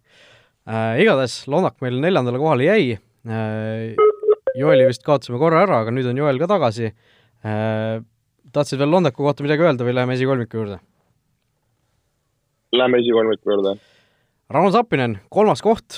[0.68, 1.02] äh,.
[1.04, 4.00] Igatahes Lonak meil neljandale kohale jäi äh,,
[4.56, 8.00] Joeli vist kaotasime korra ära, aga nüüd on Joel ka tagasi äh,.
[8.56, 10.80] tahtsid veel Londaku kohta midagi öelda või läheme esikolmiku juurde?
[12.72, 13.76] Läheme esikolmiku juurde.
[14.52, 15.96] Rauno Zappinen, kolmas koht,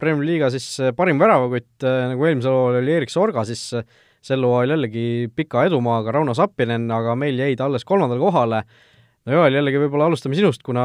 [0.00, 0.64] Premiumi liiga siis
[0.96, 3.66] parim väravakütt, nagu eelmisel hooajal oli Erik Sorga, siis
[4.22, 5.04] sel hooajal jällegi
[5.34, 8.62] pika edumaaga Rauno Zappinen, aga meil jäi ta alles kolmandale kohale.
[9.26, 10.84] no Joel, jällegi võib-olla alustame sinust, kuna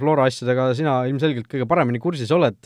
[0.00, 2.60] Flora asjadega sina ilmselgelt kõige paremini kursis oled.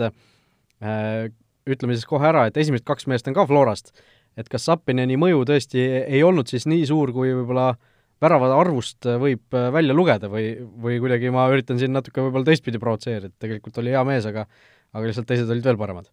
[1.68, 3.92] ütleme siis kohe ära, et esimesed kaks meest on ka Florast.
[4.38, 7.72] et kas Zappineni mõju tõesti ei olnud siis nii suur, kui võib-olla
[8.22, 13.34] väravade arvust võib välja lugeda või, või kuidagi ma üritan siin natuke võib-olla teistpidi provotseerida,
[13.38, 14.46] tegelikult oli hea mees, aga
[14.94, 16.08] aga lihtsalt teised olid veel paremad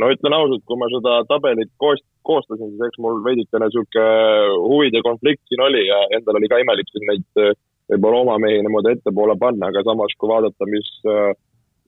[0.00, 5.02] no ütlen ausalt, kui ma seda tabelit koost-, koostasin, siis eks mul veidikene niisugune huvide
[5.06, 7.42] konflikt siin oli ja endal oli ka imelik siin neid
[7.88, 10.88] võib-olla oma mehi niimoodi ettepoole panna, aga samas, kui vaadata, mis,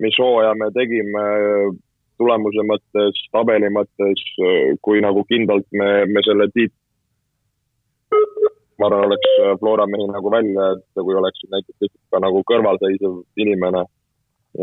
[0.00, 1.24] mis hooaja me tegime
[2.20, 4.22] tulemuse mõttes, tabeli mõttes,
[4.84, 6.76] kui nagu kindlalt me, me selle tiit-,
[8.80, 13.84] ma arvan, oleks Flora mehi nagu välja, et kui oleks näiteks ka nagu kõrvalseisev inimene,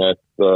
[0.09, 0.47] et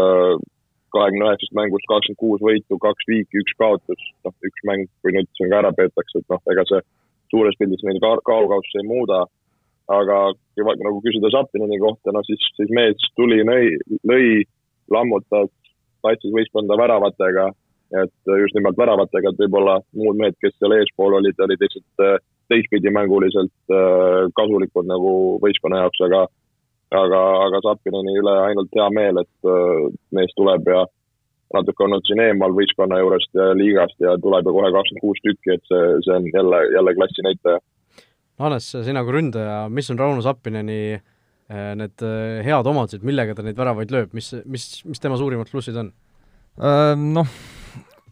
[0.96, 5.30] kahekümne üheksast mängust kakskümmend kuus võitu, kaks viiki, üks kaotus, noh, üks mäng, kui nüüd
[5.38, 6.82] siin ka ära peetakse, et noh, ega see
[7.32, 9.26] suures pildis meil ka kaalukausse ei muuda.
[9.92, 10.18] aga
[10.56, 13.74] kui nagu küsida Zappinini kohta, no siis, siis mees tuli, lõi,
[14.08, 14.28] lõi,
[14.94, 15.50] lammutas,
[16.06, 17.50] paistis võistkonda väravatega,
[18.04, 22.16] et just nimelt väravatega, et võib-olla muud mehed, kes seal eespool olid, olid lihtsalt äh,
[22.54, 25.12] teistpidi mänguliselt äh, kasulikud nagu
[25.44, 26.24] võistkonna jaoks, aga
[26.96, 29.86] aga, aga Zappineni üle ainult hea meel, et äh,
[30.18, 30.84] mees tuleb ja
[31.56, 35.56] natuke olnud siin eemal võistkonna juurest ja liigast ja tuleb ju kohe kakskümmend kuus tükki,
[35.58, 37.64] et see, see on jälle, jälle klassi näitaja.
[38.42, 43.46] Hannes, sina kui ründaja, mis on Rauno Zappineni äh, need äh, head omadused, millega ta
[43.46, 45.92] neid väravaid lööb, mis, mis, mis tema suurimad plussid on?
[46.62, 47.30] Noh,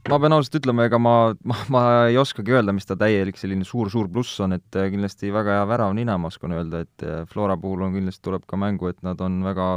[0.09, 1.13] ma pean ausalt ütlema, ega ma,
[1.47, 5.31] ma, ma ei oskagi öelda, mis ta täielik selline suur-suur pluss on, et äh, kindlasti
[5.33, 8.89] väga hea väravnina, ma oskan öelda, et äh, Flora puhul on kindlasti, tuleb ka mängu,
[8.91, 9.69] et nad on väga,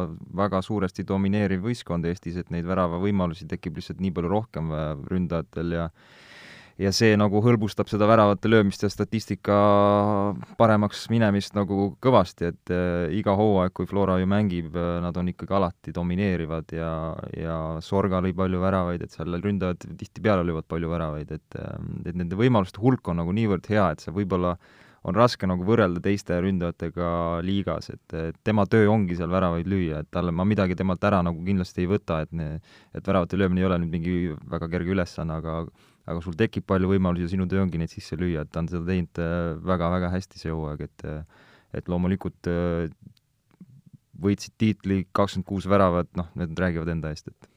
[0.42, 5.76] väga suuresti domineeriv võistkond Eestis, et neid väravavõimalusi tekib lihtsalt nii palju rohkem äh, ründajatel
[5.76, 5.88] ja
[6.80, 9.56] ja see nagu hõlbustab seda väravate löömist ja statistika
[10.58, 15.32] paremaks minemist nagu kõvasti, et äh, iga hooaeg, kui Flora ju mängib äh,, nad on
[15.32, 16.92] ikkagi alati domineerivad ja,
[17.36, 22.16] ja Sorga lõi palju väravaid, et seal ründajad tihtipeale löövad palju väravaid, et äh, et
[22.18, 24.56] nende võimaluste hulk on nagu niivõrd hea, et see võib-olla
[25.08, 27.06] on raske nagu võrrelda teiste ründajatega
[27.42, 31.22] liigas, et, et tema töö ongi seal väravaid lüüa, et talle, ma midagi temalt ära
[31.26, 32.52] nagu kindlasti ei võta, et ne,
[32.94, 34.14] et väravate löömine ei ole nüüd mingi
[34.52, 35.64] väga kerge ülesanne, aga
[36.08, 38.68] aga sul tekib palju võimalusi ja sinu töö ongi neid sisse lüüa, et ta on
[38.70, 39.22] seda teinud
[39.68, 42.90] väga-väga äh, hästi see hooaeg, et äh, et loomulikult äh,
[44.22, 47.48] võitsid tiitli, kakskümmend kuus väravat, noh, need räägivad enda eest, et.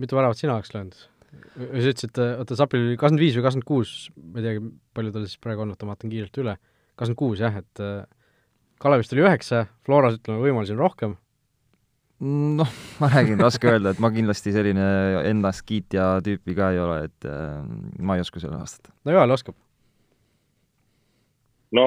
[0.00, 1.08] Mitu väravat sina oleks löönud?
[1.32, 5.22] sa ütlesid, oota, Sapil oli kakskümmend viis või kakskümmend kuus, ma ei teagi, palju tal
[5.24, 6.58] siis praegu on, oota, ma vaatan kiirelt üle,
[6.92, 7.82] kakskümmend kuus jah, et
[8.82, 11.14] Kalevist oli üheksa, Floras ütleme, võimalusi on rohkem,
[12.22, 14.84] noh, ma räägin, raske öelda, et ma kindlasti selline
[15.26, 17.56] ennast kiitja tüüpi ka ei ole, et äh,
[17.98, 18.92] ma ei oska sellele vastata.
[19.04, 19.56] no Joel oskab.
[21.74, 21.86] no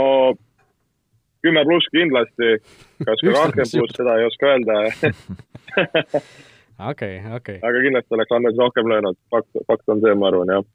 [1.45, 2.51] kümme pluss kindlasti,
[3.05, 4.79] kas ka kakskümmend pluss, seda ei oska öelda
[6.91, 7.59] okei, okei.
[7.61, 10.65] aga kindlasti oleks Andres rohkem löönud, fakt, fakt on see, ma arvan, jah.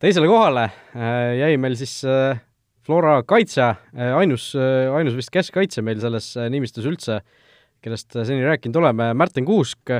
[0.00, 2.40] teisele kohale äh, jäi meil siis äh,
[2.88, 7.20] Flora kaitse äh,, ainus äh,, ainus vist keskkaitse meil selles nimistus üldse
[7.84, 9.92] kellest seni rääkinud oleme, Märten Kuusk,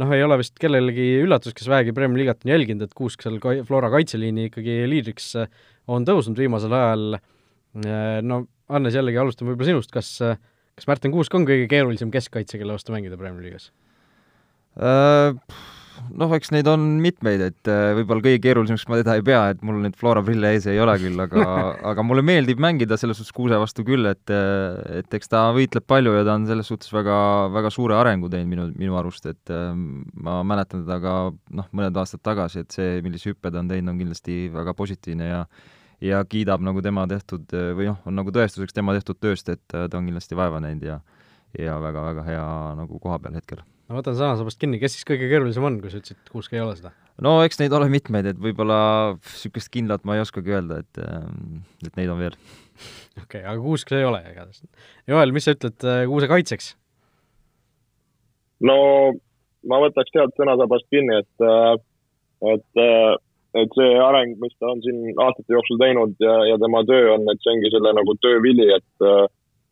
[0.00, 3.38] noh, ei ole vist kellelegi üllatus, kes vähegi Premiumi liigat on jälginud, et Kuusk seal
[3.42, 5.32] ka-, Flora kaitseliini ikkagi liidriks
[5.92, 7.20] on tõusnud viimasel ajal,
[8.26, 10.14] no Hannes, jällegi alustame võib-olla sinust, kas,
[10.78, 13.70] kas Märten Kuusk on kõige keerulisem keskkaitse, kelle vastu mängida Premiumi liigas
[14.80, 15.80] äh,?
[16.18, 19.62] Noh, eks neid on mitmeid, et äh, võib-olla kõige keerulisemaks ma teda ei pea, et
[19.66, 21.44] mul neid Flora prille ees ei ole küll, aga
[21.92, 25.86] aga mulle meeldib mängida selles suhtes Kuuse vastu küll, et äh, et eks ta võitleb
[25.88, 27.16] palju ja ta on selles suhtes väga,
[27.54, 32.02] väga suure arengu teinud minu, minu arust, et äh, ma mäletan teda ka noh, mõned
[32.02, 35.46] aastad tagasi, et see, millise hüppe ta on teinud, on kindlasti väga positiivne ja
[36.02, 39.86] ja kiidab nagu tema tehtud või noh, on nagu tõestuseks tema tehtud tööst, et ta
[39.86, 40.98] on kindlasti vaeva näinud ja
[41.58, 42.46] ja väga-väga hea
[42.78, 46.00] nagu koha peal hetkel ma võtan sõnasabast kinni, kes siis kõige keerulisem on, kui sa
[46.00, 46.92] ütlesid, et Kuusk ei ole seda?
[47.22, 48.78] no eks neid ole mitmeid, et võib-olla
[49.16, 52.36] niisugust kindlat ma ei oskagi öelda, et, ähm, et neid on veel.
[53.22, 54.62] okei okay,, aga Kuusk see ei ole igatahes.
[55.10, 56.72] Joel, mis sa ütled äh, Kuuse kaitseks?
[58.62, 58.78] no
[59.68, 61.74] ma võtaks sealt sõnasabast kinni, et, äh,
[62.54, 63.12] et, äh,
[63.62, 67.26] et see areng, mis ta on siin aastate jooksul teinud ja, ja tema töö on,
[67.30, 69.06] et see ongi selle nagu töö vili, et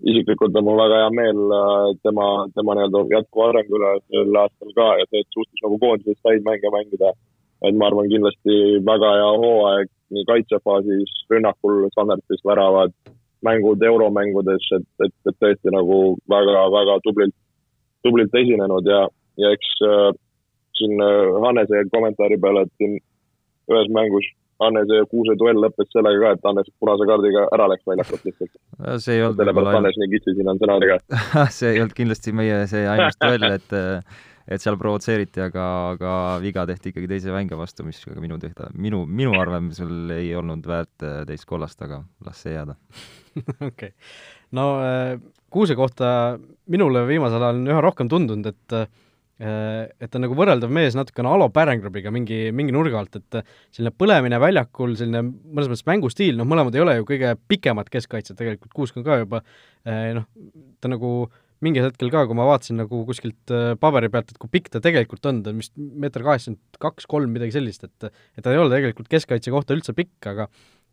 [0.08, 4.72] isiklikult on mul väga hea meel äh, tema, tema nii-öelda jätkuva arengu üle sel aastal
[4.78, 7.12] ka ja see, et suutis nagu koondises said mänge mängida.
[7.68, 8.54] et ma arvan, kindlasti
[8.88, 12.94] väga hea hooaeg nii kaitsefaasis, rünnakul, standardis väravad,
[13.44, 15.98] mängud euromängudes, et, et, et tõesti nagu
[16.32, 17.36] väga-väga tublilt
[18.02, 19.04] tublilt esinenud ja,
[19.42, 20.10] ja eks äh,
[20.78, 22.96] siin äh, Hannese kommentaari peale, et siin
[23.70, 24.28] ühes mängus
[24.60, 28.56] Hannese ja Kuuse duell lõppes sellega ka, et Hannes punase kaardiga ära läks väljakult lihtsalt.
[29.04, 30.98] see ei olnud sellepärast Hannes nii kitsi siin on sõnadega
[31.58, 33.78] see ei olnud kindlasti meie see ainus duell, et
[34.50, 38.70] et seal provotseeriti, aga, aga viga tehti ikkagi teise mängija vastu, mis ka minu tehta,
[38.74, 42.74] minu, minu arvamusel ei olnud väärt äh, teist kollast, aga las see jääda.
[43.68, 43.92] okei.
[44.58, 45.14] no äh,
[45.50, 46.38] Kuuse kohta
[46.70, 48.90] minule viimasel ajal on üha rohkem tundunud, et äh,
[49.40, 53.92] et ta on nagu võrreldav mees natukene Alo Pärengrobiga mingi, mingi nurga alt, et selline
[53.96, 58.74] põlemine väljakul, selline mõnes mõttes mängustiil, noh, mõlemad ei ole ju kõige pikemad keskkaitsjad tegelikult,
[58.76, 59.40] Kuusk on ka juba
[59.86, 60.26] noh,
[60.80, 61.14] ta nagu
[61.64, 65.26] mingil hetkel ka, kui ma vaatasin nagu kuskilt paberi pealt, et kui pikk ta tegelikult
[65.28, 68.72] on, ta on vist meeter kaheksakümmend kaks, kolm, midagi sellist, et et ta ei ole
[68.72, 70.48] tegelikult keskkaitse kohta üldse pikk, aga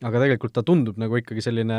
[0.06, 1.78] aga tegelikult ta tundub nagu ikkagi selline,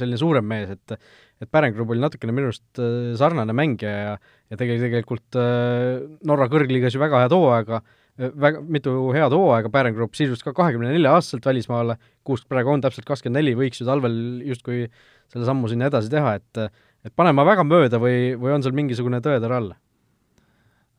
[0.00, 0.96] selline suurem mees, et
[1.38, 4.12] et Pärengrub oli natukene minu arust äh, sarnane mängija ja
[4.48, 7.82] ja tegi tegelikult äh, Norra kõrgliigas ju väga head hooaega,
[8.18, 12.84] äh, väga, mitu head hooaega, Pärengrub sisus ka kahekümne nelja aastaselt välismaale, Kuusk praegu on
[12.84, 14.16] täpselt kakskümmend neli, võiks ju talvel
[14.48, 14.86] justkui
[15.28, 16.64] selle sammu sinna edasi teha, et
[17.06, 19.76] et panen ma väga mööda või, või on seal mingisugune tõetera all?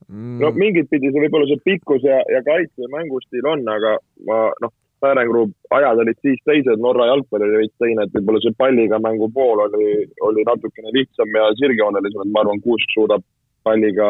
[0.09, 4.45] no mingit pidi see võib-olla see pikkus ja, ja kaitse ja mängustiil on, aga ma
[4.63, 4.71] noh,
[5.03, 9.29] Fäärengruu ajad olid siis teised, Norra jalgpall oli veits teine, et võib-olla see palliga mängu
[9.35, 9.91] pool oli,
[10.27, 13.23] oli natukene lihtsam ja sirgjoonelisem, et ma arvan, Kuusk suudab
[13.63, 14.07] palliga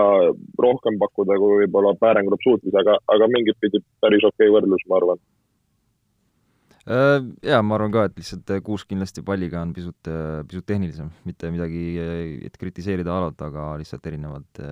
[0.66, 4.98] rohkem pakkuda, kui võib-olla Fäärengruu suutis, aga, aga mingit pidi päris okei okay võrdlus, ma
[5.02, 5.22] arvan.
[6.90, 7.20] Äh,
[7.52, 10.10] jaa, ma arvan ka, et lihtsalt Kuusk kindlasti palliga on pisut,
[10.50, 11.86] pisut tehnilisem, mitte midagi,
[12.50, 14.66] et kritiseerida alalt, aga lihtsalt erinevad,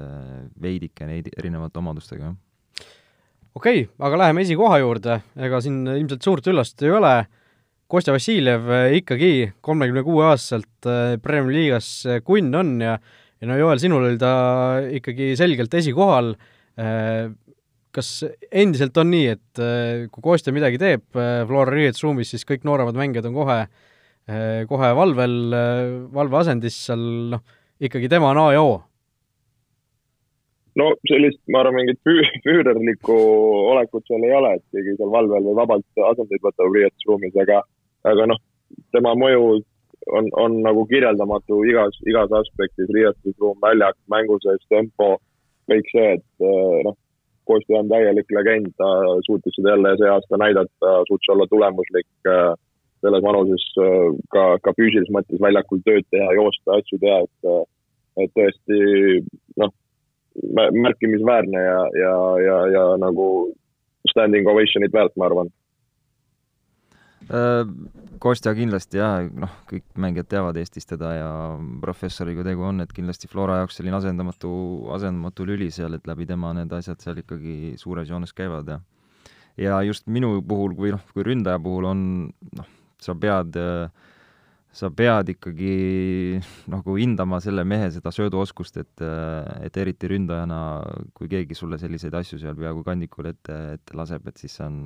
[0.66, 2.44] veidike erinevate omadustega, jah
[3.58, 7.16] okei okay,, aga läheme esikoha juurde, ega siin ilmselt suurt üllast ei ole,
[7.88, 9.32] Kostja Vassiljev eh, ikkagi
[9.64, 12.98] kolmekümne kuue aastaselt eh, Premier League'as eh, kunn on ja
[13.38, 14.32] ja no Joel, sinul oli ta
[14.98, 16.32] ikkagi selgelt esikohal,
[17.94, 18.08] kas
[18.50, 19.62] endiselt on nii, et
[20.10, 23.60] kui Kostja midagi teeb Flora riietusruumis, siis kõik nooremad mängijad on kohe,
[24.72, 25.38] kohe valvel,
[26.18, 27.46] valveasendis seal, noh,
[27.78, 28.74] ikkagi tema on A ja O?
[30.78, 33.16] No sellist, ma arvan, mingit füü-, füürerlikku
[33.72, 37.64] olekut seal ei ole, et keegi seal valve all või vabalt asendeid võtab riietusruumis, aga,
[38.12, 38.44] aga noh,
[38.96, 39.58] tema mõju
[40.18, 45.18] on, on nagu kirjeldamatu igas, igas aspektis, riietusruum, väljak, mänguseis, tempo,
[45.72, 46.98] kõik see, et eh, noh,
[47.48, 48.88] Kosti on täielik legend, ta
[49.24, 52.50] suutis seda jälle see aasta näidata, suutis olla tulemuslik eh,
[53.00, 57.70] selles vanuses eh, ka, ka füüsilises mõttes väljakul tööd teha, joosta, asju teha, et,
[58.26, 58.82] et tõesti
[59.64, 59.72] noh,
[60.84, 63.28] märkimisväärne ja, ja, ja, ja nagu
[64.12, 65.54] standing ovation'it väärt, ma arvan.
[68.24, 71.32] Kostja kindlasti jah, noh, kõik mängijad teavad Eestis teda ja
[71.82, 74.52] professoriga tegu on, et kindlasti Flora jaoks selline asendamatu,
[74.96, 78.80] asendamatu lüli seal, et läbi tema need asjad seal ikkagi suures joones käivad ja
[79.58, 82.02] ja just minu puhul, kui noh, kui ründaja puhul on
[82.58, 82.70] noh,
[83.02, 83.90] sa pead äh,
[84.78, 86.38] sa pead ikkagi
[86.70, 89.04] nagu hindama selle mehe seda sööduoskust, et,
[89.66, 90.60] et eriti ründajana,
[91.18, 94.78] kui keegi sulle selliseid asju seal peaaegu kandikul ette, ette laseb, et siis see on,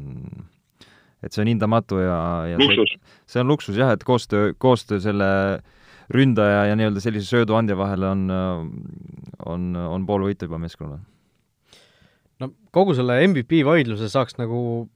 [1.19, 2.17] et see on hindamatu ja,
[2.53, 2.95] ja luksus.
[2.95, 5.29] see, see on luksus jah, et koostöö, koostöö selle
[6.11, 11.03] ründaja ja nii-öelda sellise sööduandja vahel on, on, on pool võitu juba meeskonnale.
[12.39, 14.87] no kogu selle MVP vaidluse saaks nagu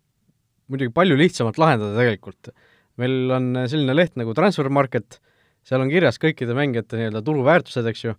[0.71, 2.55] muidugi palju lihtsamalt lahendada tegelikult
[3.01, 5.19] meil on selline leht nagu Transfermarket,
[5.65, 8.15] seal on kirjas kõikide mängijate nii-öelda turuväärtused, eks ju,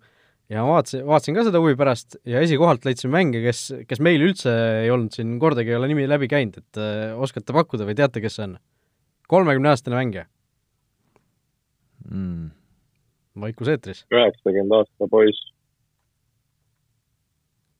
[0.53, 4.23] ja ma vaatasin, vaatasin ka seda huvi pärast ja esikohalt leidsin mänge, kes, kes meil
[4.23, 7.97] üldse ei olnud siin, kordagi ei ole nimi läbi käinud, et äh, oskate pakkuda või
[7.99, 8.57] teate, kes see on?
[9.27, 10.23] kolmekümneaastane mängija.
[12.07, 12.53] Mm..
[13.43, 14.05] vaikus eetris.
[14.13, 15.49] üheksakümmend aasta poiss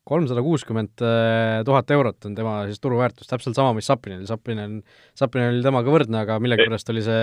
[0.08, 4.80] kolmsada kuuskümmend äh, tuhat eurot on tema siis turuväärtus, täpselt sama, mis Sapinil, Sapinil,
[5.18, 7.22] Sapinil oli temaga võrdne, aga millegipärast oli see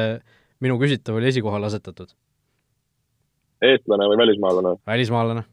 [0.64, 2.12] minu küsitav oli esikohale asetatud.
[3.64, 4.74] eestlane või välismaalane?
[4.86, 5.44] välismaalane.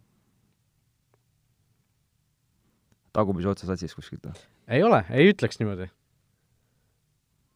[3.16, 4.36] tagumisi otsa satsis kuskilt või?
[4.68, 5.88] ei ole, ei ütleks niimoodi.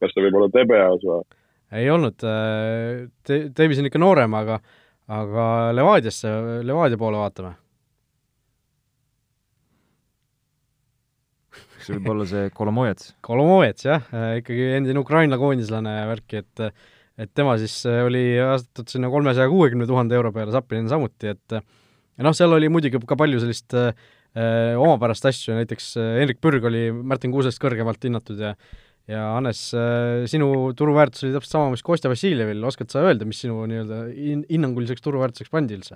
[0.00, 1.20] kas ta võib olla TBA-s või?
[1.76, 4.60] ei olnud, äh, te-, Davis on ikka noorem, aga
[5.06, 5.46] aga
[5.76, 6.32] Levadiasse,
[6.66, 7.54] Levadia poole vaatame
[11.86, 13.14] kas see võib olla see Kolomojets?
[13.24, 14.12] Kolomojets jah,
[14.42, 16.68] ikkagi endine Ukraina koondislane värki, et
[17.16, 21.56] et tema siis äh, oli aastatud sinna kolmesaja kuuekümne tuhande euro peale, Zappinen samuti, et
[21.56, 26.66] ja noh, seal oli muidugi ka palju sellist äh, omapärast asju, näiteks äh, Henrik Pürg
[26.68, 28.56] oli Martin Kuusest kõrgemalt hinnatud ja
[29.06, 33.38] ja Hannes äh,, sinu turuväärtus oli täpselt sama, mis Kostja Vassiljevil, oskad sa öelda, mis
[33.38, 35.94] sinu nii-öelda hin-, hinnanguliseks turuväärtuseks pandi üldse?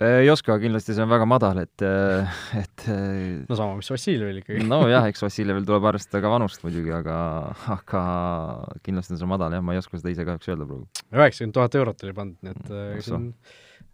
[0.00, 1.84] Ei oska, kindlasti see on väga madal, et,
[2.62, 4.64] et no sama, mis Vassiljevil ikkagi.
[4.68, 7.16] nojah, eks Vassiljevil tuleb arvestada ka vanust muidugi, aga,
[7.76, 8.04] aga
[8.86, 11.04] kindlasti on see madal jah, ma ei oska seda ise kahjuks öelda praegu.
[11.12, 13.28] üheksakümmend tuhat eurot oli pandud, nii et äh, see on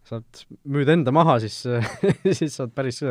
[0.09, 1.61] saad, müüd enda maha, siis
[2.39, 3.01] siis saad päris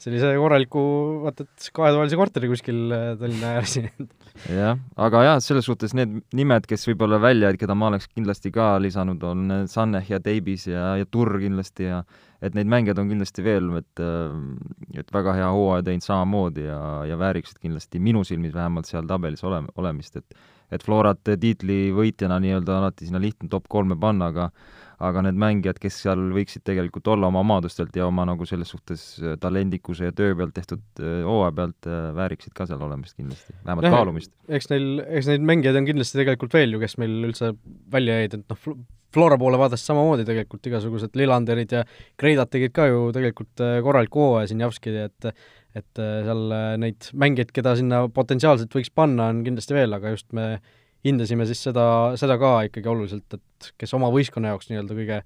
[0.00, 0.82] sellise korraliku,
[1.26, 3.76] vaata et kahetoalise korteri kuskil äh, Tallinna ääres.
[4.60, 8.52] jah, aga jah, selles suhtes need nimed, kes võib-olla välja jäid, keda ma oleks kindlasti
[8.54, 12.02] ka lisanud, on Sanneh ja Deibis ja, ja Turr kindlasti ja
[12.40, 16.80] et neid mängijaid on kindlasti veel, et äh, et väga hea hooaja teinud samamoodi ja,
[17.08, 20.40] ja vääriksid kindlasti minu silmis vähemalt seal tabelis ole, olemist, et
[20.70, 24.44] et Florat tiitlivõitjana nii-öelda alati sinna lihtne top kolme panna, aga
[25.00, 29.04] aga need mängijad, kes seal võiksid tegelikult olla oma omadustelt ja oma nagu selles suhtes
[29.22, 33.56] äh, talendikuse ja töö pealt tehtud äh, hooaja pealt, äh, vääriksid ka seal olemist kindlasti,
[33.64, 34.32] vähemalt ja, kaalumist.
[34.48, 37.54] eks neil, eks neid mängijaid on kindlasti tegelikult veel ju, kes meil üldse
[37.92, 38.80] välja jäid, et noh,
[39.10, 41.80] Flora poole vaadates samamoodi tegelikult igasugused Lilanderid ja
[42.20, 45.32] Kreidad tegid ka ju tegelikult korraliku hooaja siin Javskid, et
[45.78, 46.50] et seal
[46.82, 50.46] neid mängijaid, keda sinna potentsiaalselt võiks panna, on kindlasti veel, aga just me
[51.06, 51.84] hindasime siis seda,
[52.20, 55.20] seda ka ikkagi oluliselt, et kes oma võistkonna jaoks nii-öelda kõige,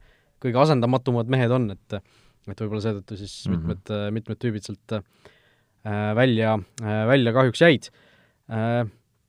[0.45, 1.99] kõige asendamatumad mehed on, et
[2.45, 3.71] et võib-olla seetõttu siis mm -hmm.
[3.73, 7.91] mitmed, mitmed tüübid sealt äh, välja äh,, välja kahjuks jäid
[8.51, 8.85] äh,.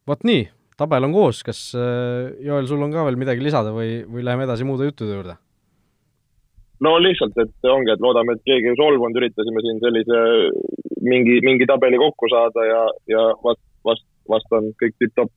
[0.05, 0.43] Vot nii,
[0.77, 4.43] tabel on koos, kas äh, Joel, sul on ka veel midagi lisada või, või läheme
[4.45, 5.37] edasi muude juttude juurde?
[6.83, 10.19] no lihtsalt, et ongi, et loodame, et keegi ei solvunud, üritasime siin sellise
[11.07, 15.31] mingi, mingi tabeli kokku saada ja, ja vast, vast, vast on kõik tipp-topp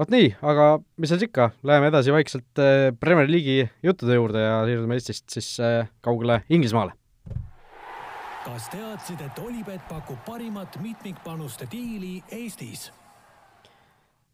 [0.00, 0.68] vot nii, aga
[1.00, 5.50] mis seal ikka, läheme edasi vaikselt äh, Premier League'i juttude juurde ja siirdume Eestist siis
[5.62, 6.96] äh, kaugele Inglismaale.
[8.46, 12.90] kas teadsid, et Olipet pakub parimat mitmikpanuste diili Eestis?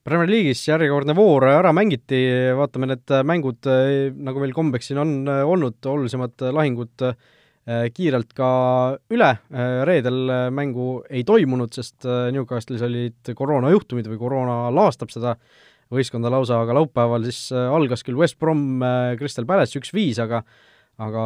[0.05, 2.25] Premier League'is järjekordne voor ära mängiti,
[2.59, 7.15] vaatame need mängud, äh, nagu meil kombeks siin on olnud, olulisemad lahingud Äh,
[7.95, 8.49] kiirelt ka
[9.15, 15.37] üle, äh, reedel äh, mängu ei toimunud, sest Newcastle'is olid koroonajuhtumid või koroona laastab seda
[15.93, 18.81] võistkonda lausa, aga laupäeval siis algas küll West Brom
[19.21, 20.41] Crystal Palace üks-viis, aga
[21.03, 21.23] aga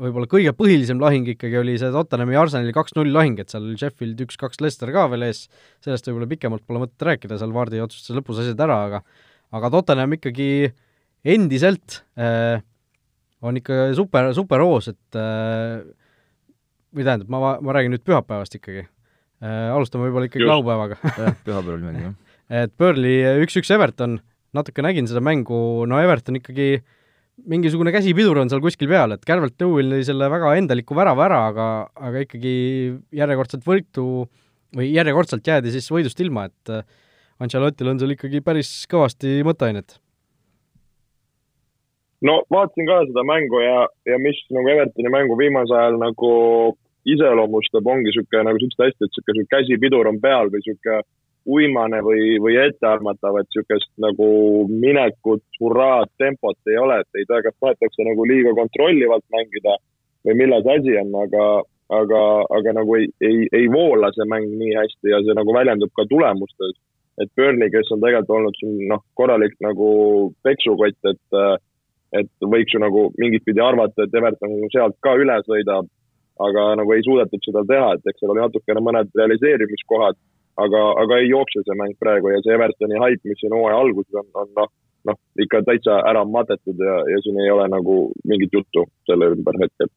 [0.00, 4.60] võib-olla kõige põhilisem lahing ikkagi oli see Tottenhami Arsenali kaks-null lahing, et seal Sheffield üks-kaks
[4.62, 5.44] Leicester ka veel ees,
[5.84, 9.02] sellest võib-olla pikemalt pole mõtet rääkida, seal Vardi otsustas lõpus asjad ära, aga
[9.54, 10.48] aga Tottenham ikkagi
[11.34, 12.58] endiselt äh,
[13.44, 15.84] on ikka super, super hoos, et äh,
[16.94, 18.86] või tähendab, ma, ma räägin nüüd pühapäevast ikkagi.
[19.44, 22.36] Äh, alustame võib-olla ikkagi laupäevaga jah, pühapäeval oli mäng, jah.
[22.62, 24.20] et Burnley üks-üks Everton,
[24.56, 25.58] natuke nägin seda mängu,
[25.90, 26.78] no Everton ikkagi
[27.50, 31.40] mingisugune käsipidur on seal kuskil peal, et Carvelt Lewin lõi selle väga endaliku värava ära,
[31.50, 31.66] aga,
[31.98, 32.54] aga ikkagi
[33.18, 34.06] järjekordselt võitu
[34.74, 36.86] või järjekordselt jäädi siis võidust ilma, et äh,
[37.42, 39.98] Ancelottil on seal ikkagi päris kõvasti mõtteainet
[42.28, 46.30] no vaatasin ka seda mängu ja, ja mis nagu Evertoni mängu viimasel ajal nagu
[47.04, 51.02] iseloomustab, ongi niisugune, nagu sa ütlesid hästi, et niisugune käsipidur on peal või niisugune
[51.44, 54.28] uimane või, või ettearmatav, et niisugust nagu
[54.70, 59.76] minekut, hurraad, tempot ei ole, et ei tea, kas tahetakse nagu liiga kontrollivalt mängida
[60.24, 61.50] või milles asi on, aga,
[62.00, 62.22] aga,
[62.58, 66.08] aga nagu ei, ei, ei voola see mäng nii hästi ja see nagu väljendub ka
[66.08, 66.80] tulemustes.
[67.20, 69.88] et Burnley, kes on tegelikult olnud siin noh, korralik nagu
[70.42, 71.38] peksukott, et
[72.20, 75.88] et võiks ju nagu mingit pidi arvata, et Everton sealt ka üle sõidab,
[76.44, 80.18] aga nagu ei suudetud seda teha, et eks seal oli natukene mõned realiseerimiskohad,
[80.64, 84.18] aga, aga ei jookse see mäng praegu ja see Evertoni haip, mis siin hooaja alguses
[84.22, 84.70] on, on noh,
[85.10, 87.98] noh, ikka täitsa ära matetud ja, ja siin ei ole nagu
[88.30, 89.90] mingit juttu selle ümber hetkel.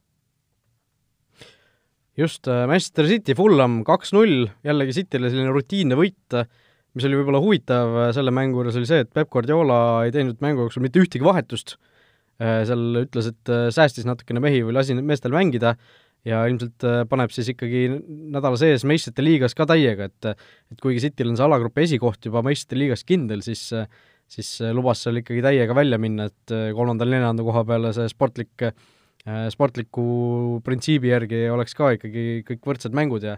[2.18, 6.38] just, äh, Manchester City, Fulham kaks-null, jällegi Cityle selline rutiinne võit,
[6.98, 10.42] mis oli võib-olla huvitav äh, selle mängu juures, oli see, et Peep Guardiola ei teinud
[10.42, 11.78] mängu jooksul mitte ühtegi vahetust
[12.38, 15.74] seal ütles, et äh, säästis natukene mehi või lasi meestel mängida
[16.28, 17.88] ja ilmselt äh, paneb siis ikkagi
[18.34, 22.44] nädala sees meistrite liigas ka täiega, et et kuigi Cityl on see alagrupi esikoht juba
[22.46, 23.72] meistrite liigas kindel, siis
[24.28, 28.66] siis lubas seal ikkagi täiega välja minna, et kolmanda-neljanda koha peale see sportlik,
[29.54, 30.04] sportliku
[30.66, 33.38] printsiibi järgi oleks ka ikkagi kõik võrdsed mängud ja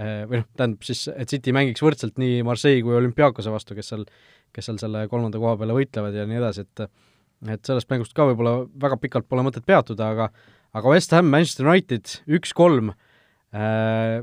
[0.00, 4.06] või noh, tähendab siis, et City mängiks võrdselt nii Marseille kui olümpiaakose vastu, kes seal,
[4.56, 6.86] kes seal selle kolmanda koha peale võitlevad ja nii edasi, et
[7.50, 10.28] et sellest mängust ka võib-olla väga pikalt pole mõtet peatuda, aga
[10.72, 12.92] aga West Ham, Manchester United üks-kolm
[13.52, 14.22] äh,,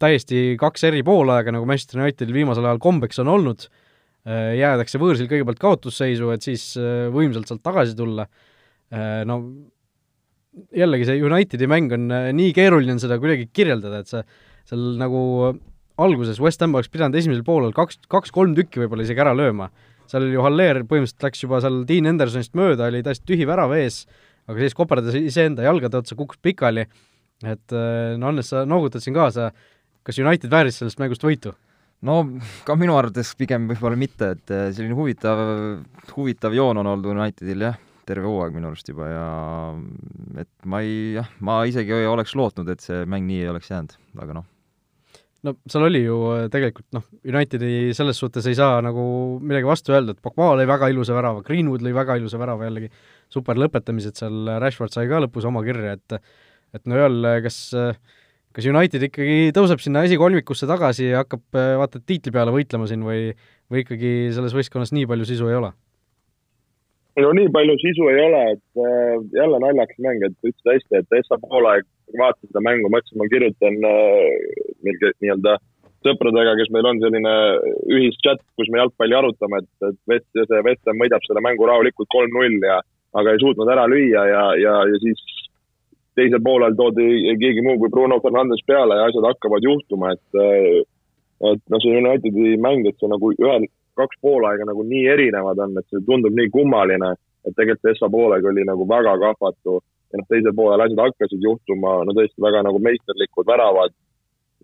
[0.00, 5.28] täiesti kaks eri poolaega, nagu Manchester Unitedil viimasel ajal kombeks on olnud äh,, jäädakse võõrsil
[5.30, 8.28] kõigepealt kaotusseisu, et siis äh, võimsalt sealt tagasi tulla.
[8.92, 9.40] Äh,, no
[10.76, 14.24] jällegi see Unitedi mäng on äh, nii keeruline on seda kuidagi kirjeldada, et see
[14.66, 15.20] seal nagu
[16.00, 19.68] alguses West Ham oleks pidanud esimesel poolel kaks, kaks-kolm tükki võib-olla isegi ära lööma
[20.12, 23.74] seal oli ju Haller põhimõtteliselt läks juba seal Dean Hendersonist mööda, oli täiesti tühi värav
[23.76, 24.04] ees,
[24.46, 26.86] aga siis koperdas iseenda jalgade otsa, kukkus pikali,
[27.44, 27.76] et
[28.20, 29.50] no Hannes, sa noogutad siin kaasa,
[30.06, 31.54] kas United vääris sellest mängust võitu?
[32.06, 32.18] no
[32.66, 35.40] ka minu arvates pigem võib-olla mitte, et selline huvitav,
[36.12, 39.28] huvitav joon on olnud Unitedil jah, terve hooaeg minu arust juba ja
[40.42, 43.96] et ma ei, jah, ma isegi oleks lootnud, et see mäng nii ei oleks jäänud,
[44.20, 44.52] aga noh
[45.46, 49.06] no seal oli ju äh, tegelikult noh, Unitedi selles suhtes ei saa nagu
[49.40, 52.90] midagi vastu öelda, et Pogba lõi väga ilusa värava, Greenwood lõi väga ilusa värava jällegi,
[53.32, 56.20] super lõpetamised seal, Rashford sai ka lõpus oma kirja, et
[56.76, 57.58] et no jälle, kas
[58.56, 63.30] kas United ikkagi tõuseb sinna esikolmikusse tagasi ja hakkab vaata tiitli peale võitlema siin või
[63.70, 65.72] või ikkagi selles võistkonnas nii palju sisu ei ole?
[67.24, 71.16] No nii palju sisu ei ole, et äh, jälle naljakas mäng, et ütlesid hästi, et
[71.20, 71.86] Essa poolaeg,
[72.18, 75.56] vaatasin seda mängu, mõtlesin, ma kirjutan äh, meil nii-öelda
[76.06, 77.32] sõpradega, kes meil on selline
[77.96, 82.60] ühischat, kus me jalgpalli arutame, et, et Vest, see Vestem võidab selle mängu rahulikult kolm-null
[82.68, 82.82] ja
[83.16, 85.22] aga ei suutnud ära lüüa ja, ja, ja siis
[86.16, 90.84] teisel poolel toodi keegi muu kui Bruno Fernandes peale ja asjad hakkavad juhtuma, et äh,
[91.44, 93.66] et noh, see Unitedi mäng, et see nagu ühel
[93.98, 97.12] kaks poolaega nagu nii erinevad on, et see tundub nii kummaline,
[97.46, 99.78] et tegelikult Essa poolega oli nagu väga kahvatu.
[100.12, 103.94] Ja noh, teisel poolel asjad hakkasid juhtuma, no tõesti väga nagu meisterlikud väravad.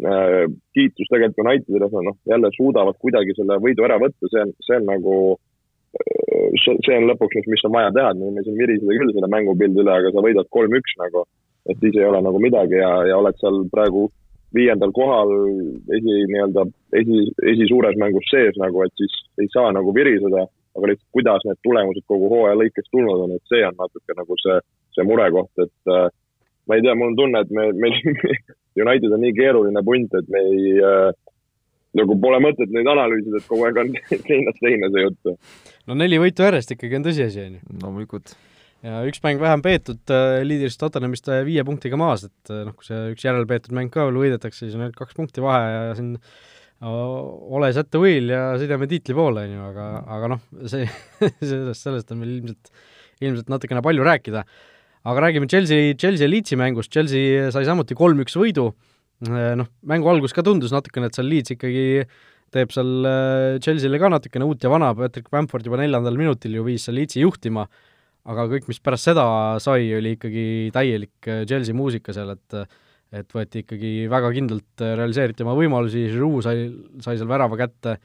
[0.03, 0.47] Äh,.
[0.75, 4.87] kiitus tegelikult Unitedile, noh, jälle suudavad kuidagi selle võidu ära võtta, see on, see on
[4.89, 6.23] nagu äh,
[6.63, 9.93] see on lõpuks, mis on vaja teha, et me siin viriseda küll selle mängupildi üle,
[9.93, 11.27] aga sa võidad kolm-üks nagu,
[11.69, 14.09] et siis ei ole nagu midagi ja, ja oled seal praegu
[14.55, 15.31] viiendal kohal
[15.97, 16.67] esi nii-öelda
[17.01, 17.23] esi,
[17.55, 20.47] esisuures mängus sees nagu, et siis ei saa nagu viriseda,
[20.77, 24.39] aga lihtsalt kuidas need tulemused kogu hooaja lõikes tulnud on, et see on natuke nagu
[24.45, 24.59] see,
[24.97, 26.07] see murekoht, et äh,
[26.69, 27.99] ma ei tea, mul on tunne, et me, meil
[28.85, 31.11] United on nii keeruline punt, et me ei äh,
[31.99, 33.93] nagu pole mõtet neid analüüsida, et kogu aeg on
[34.29, 35.35] seinast seina see jutt.
[35.89, 37.79] no neli võitu järjest ikkagi on tõsiasi, on ju.
[37.85, 38.37] loomulikult
[38.83, 42.75] ja üks mäng vähem peetud äh,, liidrist Tottenhamist äh, viie punktiga maas, et äh, noh,
[42.79, 45.85] kui see üks järelpeetud mäng ka veel võidetakse, siis on ainult kaks punkti vahe ja
[45.99, 46.17] siin
[46.83, 50.89] ole set the wheel ja sõidame tiitli poole, on ju, aga, aga noh, see
[51.53, 52.73] sellest, sellest on meil ilmselt,
[53.23, 54.43] ilmselt natukene palju rääkida.
[55.07, 58.73] aga räägime Chelsea, Chelsea ja Leedsi mängust, Chelsea sai samuti kolm-üks võidu,
[59.31, 61.87] noh, mängu algus ka tundus natukene, et seal Leeds ikkagi
[62.53, 63.07] teeb seal
[63.63, 67.23] Chelsea'le ka natukene uut ja vana, Patrick Bamford juba neljandal minutil ju viis seal Leedsi
[67.23, 67.69] juhtima
[68.31, 69.27] aga kõik, mis pärast seda
[69.63, 72.79] sai, oli ikkagi täielik äh, Chelsea muusika seal, et
[73.13, 76.69] et võeti ikkagi väga kindlalt, äh, realiseeriti oma võimalusi, Giroud sai,
[77.05, 77.99] sai seal värava kätte,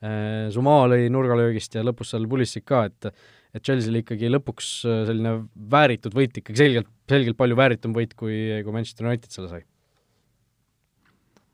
[0.00, 3.12] äh, lõi nurgalöögist ja lõpus seal Pulisic ka, et
[3.54, 8.34] et Chelsea'l ikkagi lõpuks selline vääritud võit, ikkagi selgelt, selgelt palju vääritum võit, kui,
[8.66, 9.60] kui Manchester United selle sai.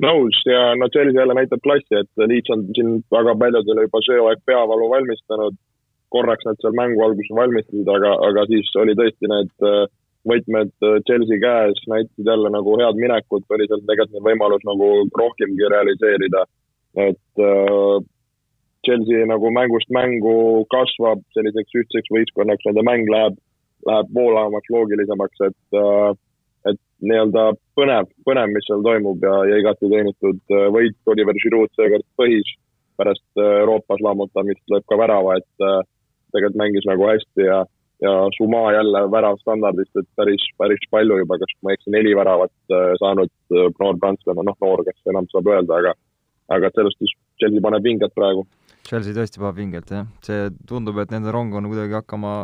[0.01, 4.17] Nõus ja no Chelsea jälle näitab klassi, et Leeds on siin väga paljudele juba see
[4.17, 5.59] hooaeg peavalu valmistanud
[6.15, 9.83] korraks nad seal mängu alguses valmistasid, aga, aga siis oli tõesti need äh,
[10.31, 14.89] võtmed äh, Chelsea käes, näitasid jälle nagu head minekut, oli seal tegelikult võimalus nagu
[15.23, 16.47] rohkemgi realiseerida.
[16.99, 17.99] et äh,
[18.87, 23.37] Chelsea nagu mängust mängu kasvab selliseks ühtseks võistkonnaks, nende mäng läheb,
[23.87, 25.81] läheb voolavamaks, loogilisemaks, et
[26.69, 27.45] et nii-öelda
[27.77, 30.41] põnev, põnev, mis seal toimub ja, ja igati teenitud
[30.75, 32.51] võit Oliver Giroud seekord põhis
[33.01, 35.89] pärast Euroopas lammutamist lööb ka värava, et
[36.35, 37.59] tegelikult mängis nagu hästi ja,
[38.05, 42.15] ja Suma jälle värav standardist, et päris, päris palju juba, kas ma ei eksi, neli
[42.19, 45.97] väravat äh, saanud äh, noor prantslane, noh, noor, kes enam saab öelda, aga
[46.51, 48.45] aga sellest siis Chelsea paneb vinget praegu.
[48.89, 50.07] Chelsea tõesti paneb vinget, jah.
[50.27, 52.41] see tundub, et nende rong on kuidagi hakkama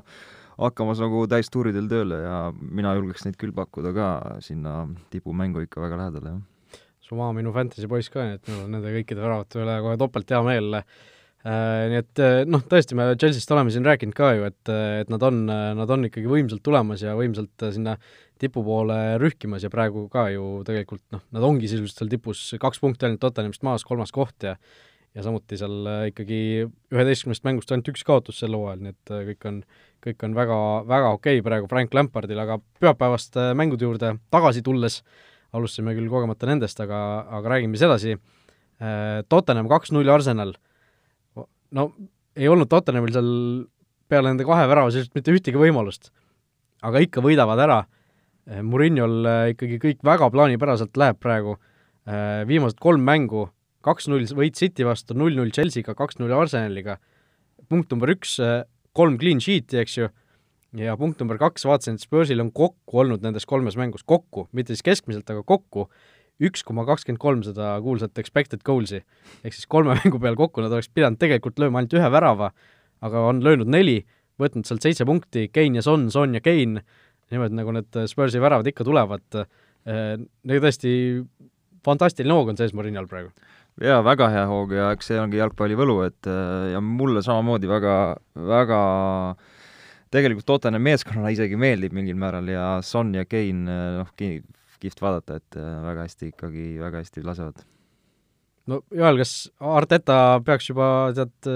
[0.56, 4.06] hakkamas nagu täistuuridel tööle ja mina julgeks neid küll pakkuda ka
[4.44, 6.80] sinna tipumängu ikka väga lähedale, jah.
[7.06, 10.32] Suma minu fantasy poiss ka, nii et mul on nende kõikide väravate üle kohe topelt
[10.32, 10.80] hea meel
[11.46, 14.70] nii et äh, noh, tõesti, me Chelsea'st oleme siin rääkinud ka ju, et,
[15.02, 17.94] et nad on, nad on ikkagi võimsalt tulemas ja võimsalt sinna
[18.40, 22.82] tipu poole rühkimas ja praegu ka ju tegelikult noh, nad ongi sisuliselt seal tipus kaks
[22.82, 24.56] punkti ainult Tottenhamist maas, kolmas koht ja
[25.16, 26.40] ja samuti seal äh, ikkagi
[26.92, 29.62] üheteistkümnest mängust ainult üks kaotus sel hooajal, nii et kõik on,
[30.04, 34.98] kõik on väga, väga okei okay praegu Frank Lampardil, aga pühapäevast mängude juurde tagasi tulles,
[35.56, 37.00] alustasime küll kogemata nendest, aga,
[37.38, 38.18] aga räägime siis edasi,
[39.32, 40.52] Tottenham kaks-null Arsenal
[41.74, 41.90] no
[42.36, 43.30] ei olnud Tottenhamil seal
[44.10, 46.12] peale nende kahe värava sisuliselt mitte ühtegi võimalust.
[46.86, 47.78] aga ikka võidavad ära,
[48.46, 51.56] eh, Muriniol eh, ikkagi kõik väga plaanipäraselt läheb praegu,
[52.06, 53.48] eh, viimased kolm mängu,
[53.82, 56.98] kaks-null võit City vastu, null-null Chelsea'ga, kaks-null Arsenaliga,
[57.68, 58.36] punkt number üks,
[58.92, 60.10] kolm clean sheet'i, eks ju,
[60.76, 64.74] ja punkt number kaks, vaatasin, et Spursil on kokku olnud nendes kolmes mängus, kokku, mitte
[64.74, 65.88] siis keskmiselt, aga kokku,
[66.42, 69.02] üks koma kakskümmend kolm seda kuulsat expected goals'i.
[69.44, 72.52] ehk siis kolme mängu peale kokku nad oleks pidanud tegelikult lööma ainult ühe värava,
[73.04, 74.02] aga on löönud neli,
[74.40, 76.80] võtnud sealt seitse punkti, Kein ja Son, Son ja Kein,
[77.32, 79.24] niimoodi nagu need Spursi väravad ikka tulevad,
[79.86, 80.92] nagu tõesti
[81.86, 83.30] fantastiline hoog on sees Morinal praegu.
[83.80, 86.28] jaa, väga hea hoog ja eks see ongi jalgpalli võlu, et
[86.72, 87.96] ja mulle samamoodi väga,
[88.52, 88.80] väga
[90.12, 94.12] tegelikult Tottenham meeskonnale isegi meeldib mingil määral ja Son ja Kane, noh,
[94.82, 97.64] kihvt vaadata, et väga hästi ikkagi, väga hästi lasevad.
[98.70, 101.52] no Joel, kas Arteta peaks juba tead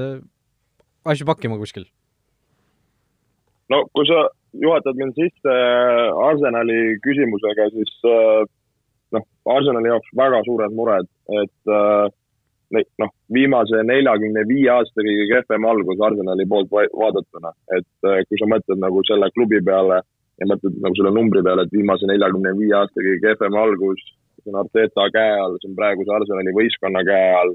[1.04, 1.88] asju pakkima kuskil?
[3.70, 4.28] no kui sa
[4.64, 5.56] juhatad mind sisse
[6.28, 7.92] Arsenali küsimusega, siis
[9.14, 11.10] noh, Arsenali jaoks väga suured mured,
[11.42, 11.72] et
[13.02, 18.82] noh, viimase neljakümne viie aasta kõige kehvem algus Arsenali poolt vaadatuna, et kui sa mõtled
[18.82, 20.02] nagu selle klubi peale
[20.40, 24.02] ja mõtled nagu selle numbri peale, et viimase neljakümne viie aasta kõige kehvem algus,
[24.40, 27.54] see on Arteta käe all, see on praeguse Arsenali võistkonna käe all,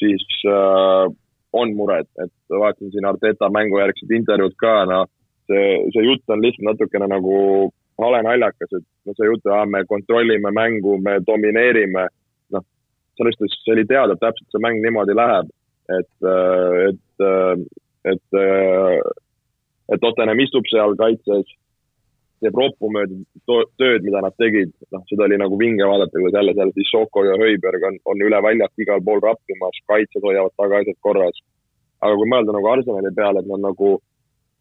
[0.00, 1.04] siis äh,
[1.58, 5.04] on mured, et vaatasin siin Arteta mängujärgset intervjuud ka, no
[5.48, 7.36] see, see jutt on lihtsalt natukene nagu
[8.02, 12.08] hale naljakas, et no see jutt, me kontrollime mängu, me domineerime,
[12.54, 12.66] noh,
[13.18, 15.48] selles suhtes see oli teada, et täpselt see mäng niimoodi läheb,
[15.98, 16.28] et,
[16.88, 17.24] et,
[18.12, 18.38] et,
[19.88, 21.56] et Tottenham istub seal kaitses,
[22.42, 23.16] teeb roppu mööda
[23.80, 27.24] tööd, mida nad tegid, noh, seda oli nagu vinge vaadata, kuidas jälle seal siis Soko
[27.26, 31.40] ja Höiberg on, on üle väljaku igal pool rappimas, kaitsjad hoiavad tagaasjad korras.
[32.00, 33.96] aga kui mõelda nagu Arsenali peale, et nad nagu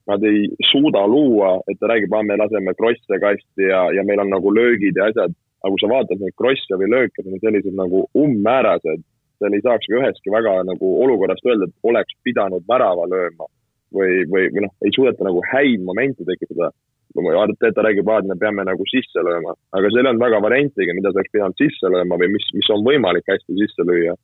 [0.08, 4.32] nad ei suuda luua, et ta räägib, me laseme krosse kasti ja, ja meil on
[4.32, 5.36] nagu löögid ja asjad.
[5.58, 9.02] aga kui sa vaatad neid krosse või lööke, need on sellised nagu umbmäärased,
[9.42, 13.50] seal ei saaks ühestki väga nagu olukorrast öelda, et oleks pidanud värava lööma.
[13.96, 16.70] või, või, või noh, ei suudeta nagu häid momente tekitada.
[17.18, 21.12] Arteta räägib, et me peame nagu sisse lööma, aga seal ei olnud väga variantigi, mida
[21.12, 24.16] sa oleks pidanud sisse lööma või mis, mis on võimalik hästi sisse lüüa.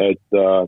[0.00, 0.64] et, äh,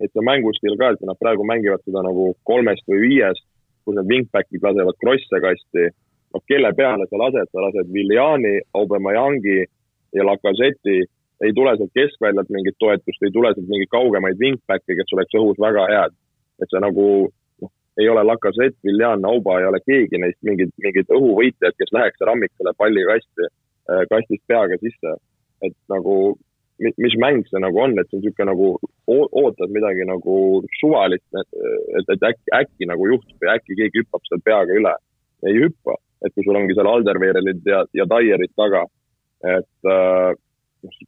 [0.00, 3.44] et see mängustiil ka, et nad praegu mängivad seda nagu kolmest või viiest
[3.86, 5.86] kus need wingback'id lasevad krosse kasti,
[6.34, 9.60] noh, kelle peale sa lased, sa lased Viljani, Aubemeyangi
[10.16, 11.06] ja Lacazette'i,
[11.44, 15.60] ei tule sealt keskväljalt mingit toetust, ei tule sealt mingeid kaugemaid wingback'e, kes oleks õhus
[15.62, 16.22] väga head.
[16.56, 17.06] et see nagu
[18.00, 22.30] ei ole Lacazette, Viljan, Auba, ei ole keegi neist mingid, mingid õhuvõitjad, kes läheks ja
[22.30, 23.48] rammiks selle palli kasti,
[23.90, 25.16] äh, kastist peaga sisse.
[25.64, 26.36] et nagu
[26.76, 28.66] mis mäng see nagu on, et see on niisugune nagu
[29.40, 30.34] ootad midagi nagu
[30.80, 31.60] suvalist, et,
[32.02, 34.92] et äkki, äkki nagu juhtub ja äkki keegi hüppab seal peaga üle.
[35.46, 35.94] ei hüppa,
[36.24, 38.82] et kui sul ongi seal Alderweirelid ja, ja Taierid taga,
[39.44, 40.32] et äh,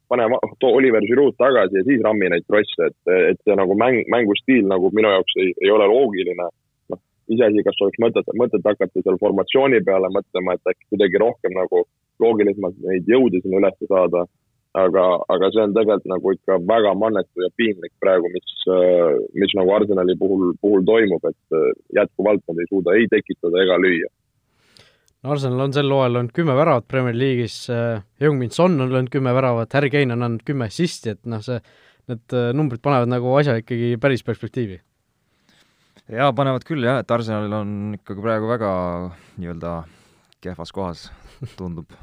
[0.07, 0.27] pane,
[0.61, 4.67] too Oliver Giroud tagasi ja siis rammi neid krosse, et, et see nagu mäng, mängustiil
[4.69, 6.49] nagu minu jaoks ei, ei ole loogiline.
[7.29, 11.85] Iseasi, kas oleks mõtet, mõtet hakata seal formatsiooni peale mõtlema, et äkki kuidagi rohkem nagu
[12.19, 14.25] loogilisemalt neid jõude sinna üles saada
[14.77, 15.03] aga,
[15.33, 18.47] aga see on tegelikult nagu ikka väga mannetu ja piinlik praegu, mis,
[19.41, 23.79] mis nagu Arsenali puhul, puhul toimub, et äh, jätkuvalt nad ei suuda ei tekitada ega
[23.81, 24.09] lüüa.
[25.29, 29.33] Arsenal on sel hooajal olnud kümme väravat Premier League'is, äh, Heung-Min Son on löönud kümme
[29.35, 31.59] väravat, Harry Kane on andnud kümme assisti, et noh, see,
[32.11, 34.79] need äh, numbrid panevad nagu asja ikkagi päris perspektiivi.
[36.09, 38.73] Jaa, panevad küll jah, et Arsenalil on ikkagi praegu väga
[39.37, 39.73] nii-öelda
[40.43, 41.09] kehvas kohas,
[41.59, 41.97] tundub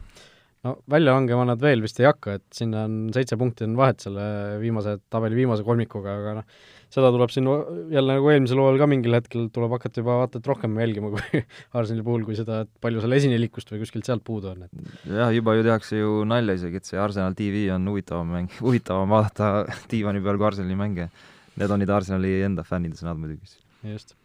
[0.66, 4.02] no välja langema nad veel vist ei hakka, et sinna on seitse punkti on vahet
[4.02, 4.24] selle
[4.62, 6.46] viimase, tabeli viimase kolmikuga, aga noh,
[6.92, 7.48] seda tuleb siin
[7.92, 11.42] jälle nagu eelmisel hooajal ka mingil hetkel tuleb hakata juba vaata et rohkem jälgima kui
[11.78, 15.34] Arsenali puhul, kui seda, et palju seal esinelikust või kuskilt sealt puudu on, et jah,
[15.34, 19.52] juba ju tehakse ju nalja isegi, et see Arsenal tv on huvitavam mäng, huvitavam vaadata
[19.92, 21.10] diivani peal kui Arsenali mänge.
[21.56, 23.65] Need on nüüd Arsenali enda fännide sõnad muidugi.
[23.94, 24.16] Just.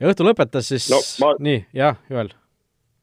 [0.00, 1.34] ja õhtu lõpetas siis no, ma...
[1.42, 2.32] nii, jah, Joel?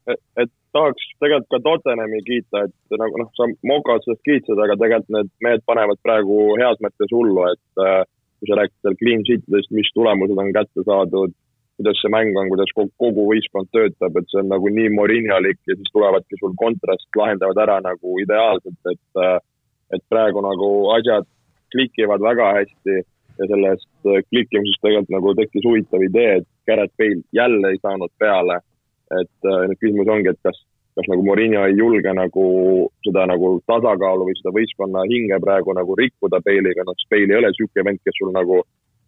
[0.10, 5.14] et, tahaks tegelikult ka Tottenhami kiita, et nagu noh, sa Moka otsast kiitsid, aga tegelikult
[5.14, 8.02] need mehed panevad praegu heas mõttes hullu, et äh,
[8.42, 11.36] kui sa räägid seal clean sheet idest, mis tulemused on kätte saadud,
[11.78, 15.78] kuidas see mäng on, kuidas kogu võistkond töötab, et see on nagu nii Moriniolik ja
[15.78, 19.38] siis tulevadki sul kontrast, lahendavad ära nagu ideaalselt, et äh,
[19.94, 21.28] et praegu nagu asjad
[21.74, 23.02] klikivad väga hästi
[23.40, 28.14] ja sellest äh, klikkimisest tegelikult nagu tekkis huvitav idee, et Garrett Bale jälle ei saanud
[28.20, 28.60] peale.
[29.22, 30.60] Et äh, nüüd küsimus ongi, et kas,
[30.98, 32.46] kas nagu Morinho ei julge nagu
[33.06, 37.52] seda nagu tasakaalu või seda võistkonna hinge praegu nagu rikkuda Bale'iga, noh, Bale ei ole
[37.52, 38.64] niisugune vend, kes sul nagu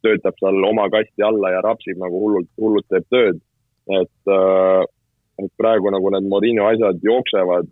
[0.05, 3.41] töötab seal oma kasti alla ja rapsib nagu hullult, hullult teeb tööd.
[3.85, 4.83] et, äh,
[5.43, 7.67] et praegu nagu need Morinho asjad jooksevad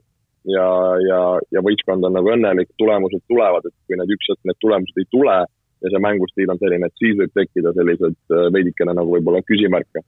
[0.46, 0.68] ja,
[1.02, 1.22] ja,
[1.56, 5.08] ja võistkond on nagu õnnelik, tulemused tulevad, et kui need üks hetk need tulemused ei
[5.10, 5.38] tule
[5.84, 10.04] ja see mängustiil on selline, et siis võib tekkida sellised äh, veidikene nagu võib-olla küsimärke.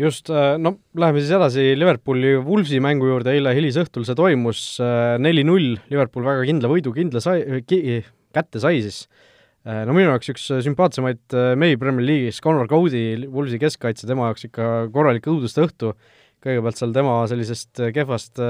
[0.00, 5.14] Just, äh, no läheme siis edasi Liverpooli Wolvesi mängu juurde, eile hilisõhtul see toimus, äh,
[5.22, 8.00] neli-null, Liverpool väga kindla võidu kindla sai ki,,
[8.34, 9.04] kätte sai siis.
[9.62, 14.70] No minu jaoks üks sümpaatsemaid mehi Premier League'is, Connor Cody, Wolvesi keskkaitse, tema jaoks ikka
[14.90, 15.92] korralik õuduste õhtu,
[16.42, 18.42] kõigepealt seal tema sellisest kehvast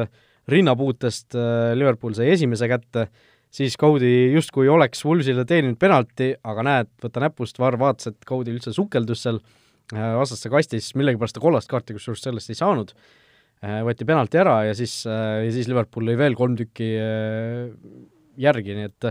[0.48, 1.36] rinnapuutest
[1.76, 3.10] Liverpool sai esimese kätte,
[3.52, 8.54] siis Cody justkui oleks Wolvesile teeninud penalti, aga näed, võta näpust, Varr vaatas, et Cody
[8.54, 9.42] üldse sukeldus seal
[9.92, 12.94] vastaste kastis, millegipärast ta kollast kaarti kusjuures sellest ei saanud,
[13.84, 16.88] võeti penalti ära ja siis, ja siis Liverpool lõi veel kolm tükki
[18.40, 19.10] järgi, nii et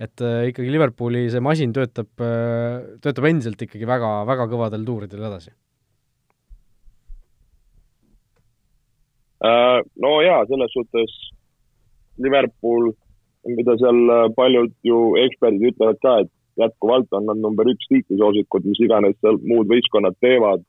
[0.00, 2.08] et ikkagi Liverpooli see masin töötab,
[3.04, 5.50] töötab endiselt ikkagi väga, väga kõvadel tuuridel edasi.
[9.40, 11.12] Äh, no jaa, selles suhtes
[12.20, 12.90] Liverpool,
[13.48, 18.66] mida seal äh, paljud ju eksperdid ütlevad ka, et jätkuvalt on nad number üks tiitlisoosikud,
[18.68, 20.66] mis iganes seal muud võistkonnad teevad.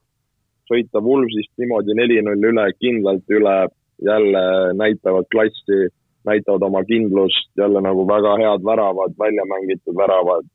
[0.72, 3.56] sõita Wolvesist niimoodi neli-null üle, kindlalt üle,
[4.00, 4.44] jälle
[4.80, 5.90] näitavad klassi,
[6.24, 10.48] näitavad oma kindlust, jälle nagu väga head väravad, välja mängitud väravad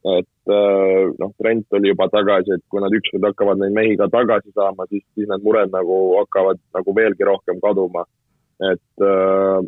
[0.00, 4.08] et äh, noh, Trent oli juba tagasi, et kui nad ükskord hakkavad neid mehi ka
[4.12, 8.06] tagasi saama, siis, siis need mured nagu hakkavad nagu veelgi rohkem kaduma.
[8.60, 9.60] et äh,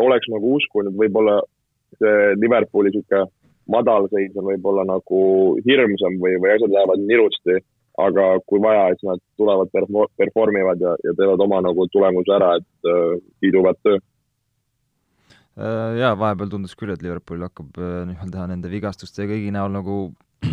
[0.00, 1.40] oleks nagu uskunud, võib-olla
[2.00, 3.28] see Liverpooli niisugune
[3.70, 5.20] madalseis on võib-olla nagu
[5.66, 7.58] hirmsam või, või asjad lähevad nirusti,
[8.02, 9.70] aga kui vaja, siis nad tulevad,
[10.18, 14.00] perform ivad ja, ja teevad oma nagu tulemuse ära, et äh, kiiduväärt töö.
[15.52, 19.74] Äh, jaa, vahepeal tundus küll, et Liverpool hakkab äh, nii-öelda nende vigastuste ja kõigi näol
[19.76, 19.98] nagu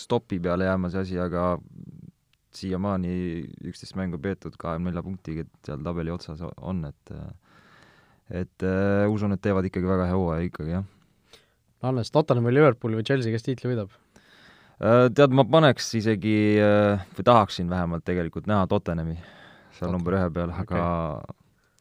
[0.00, 1.54] stopi peale jääma see asi, aga
[2.56, 3.12] siiamaani
[3.68, 7.14] üksteist mängu peetud, kahekümne nelja punktiga seal tabeli otsas on, et
[8.30, 10.86] et äh, usun, et teevad ikkagi väga hea hooaja ikkagi, jah.
[11.82, 13.92] Hannes, Tottenham või Liverpool või Chelsea, kes tiitli võidab?
[14.82, 16.38] Äh, tead, ma paneks isegi,
[17.16, 19.18] või tahaksin vähemalt tegelikult näha Tottenhami
[19.78, 21.38] seal number ühe peal, aga okay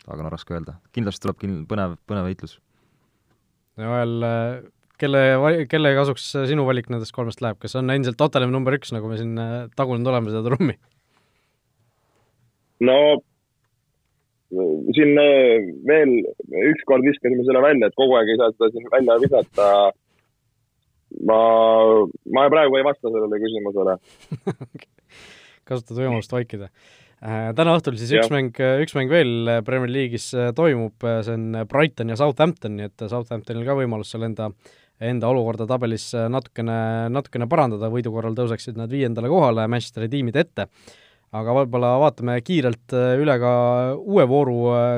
[0.09, 0.77] aga no raske öelda.
[0.95, 2.57] kindlasti tuleb kin-, põnev, põnev võitlus.
[3.79, 4.15] Joel,
[5.01, 5.21] kelle,
[5.71, 9.19] kelle kasuks sinu valik nendest kolmest läheb, kas on endiselt Tottenham number üks, nagu me
[9.19, 10.77] siin äh, tagunud oleme seda trummi?
[12.81, 12.97] no
[14.95, 15.13] siin
[15.87, 16.15] veel
[16.71, 19.67] ükskord viskasime selle välja, et kogu aeg ei saa seda siin välja visata.
[21.27, 21.37] ma,
[22.35, 23.97] ma praegu ei vasta sellele küsimusele
[25.67, 26.69] kasutad võimalust vaikida
[27.21, 28.23] Äh, täna õhtul siis ja.
[28.23, 32.79] üks mäng, üks mäng veel Premier League'is äh, toimub, äh, see on Brighton ja Southampton,
[32.79, 34.47] nii et Southamptonil ka võimalus seal enda,
[34.97, 36.79] enda olukorda tabelis natukene,
[37.13, 40.65] natukene parandada, võidu korral tõuseksid nad viiendale kohale Manchesteri tiimide ette.
[41.35, 43.51] Aga võib-olla vaatame kiirelt üle ka
[43.99, 44.57] uue vooru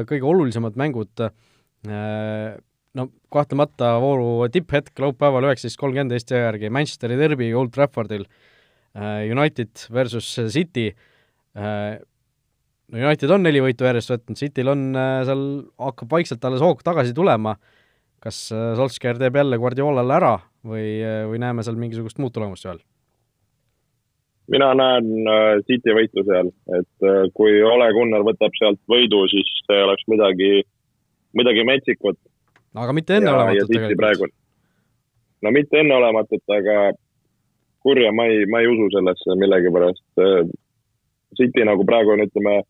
[0.10, 1.26] kõige olulisemad mängud,
[2.98, 8.26] no kahtlemata vooru tipphetk laupäeval üheksateist kolmkümmend Eesti aja järgi Manchesteri derbi Old Traffordil,
[9.30, 10.90] United versus City,
[12.94, 15.44] no United on neli võitu järjest võtnud, Cityl on äh, seal,
[15.82, 17.56] hakkab vaikselt alles hoog tagasi tulema,
[18.24, 20.34] kas äh, Solskjaer teeb jälle Guardiolale ära
[20.68, 22.82] või, äh, või näeme seal mingisugust muud tulemust seal?
[24.52, 25.10] Mina näen
[25.68, 30.64] City võitu seal, et kui Ole Gunnar võtab sealt võidu, siis see oleks midagi,
[31.38, 32.20] midagi metsikut.
[32.76, 34.34] aga mitte enneolematut tegelikult?
[35.44, 36.78] no mitte enneolematut, aga
[37.84, 40.24] kurja ma ei, ma ei usu sellesse millegipärast.
[41.38, 42.62] City nagu praegu on, ütleme,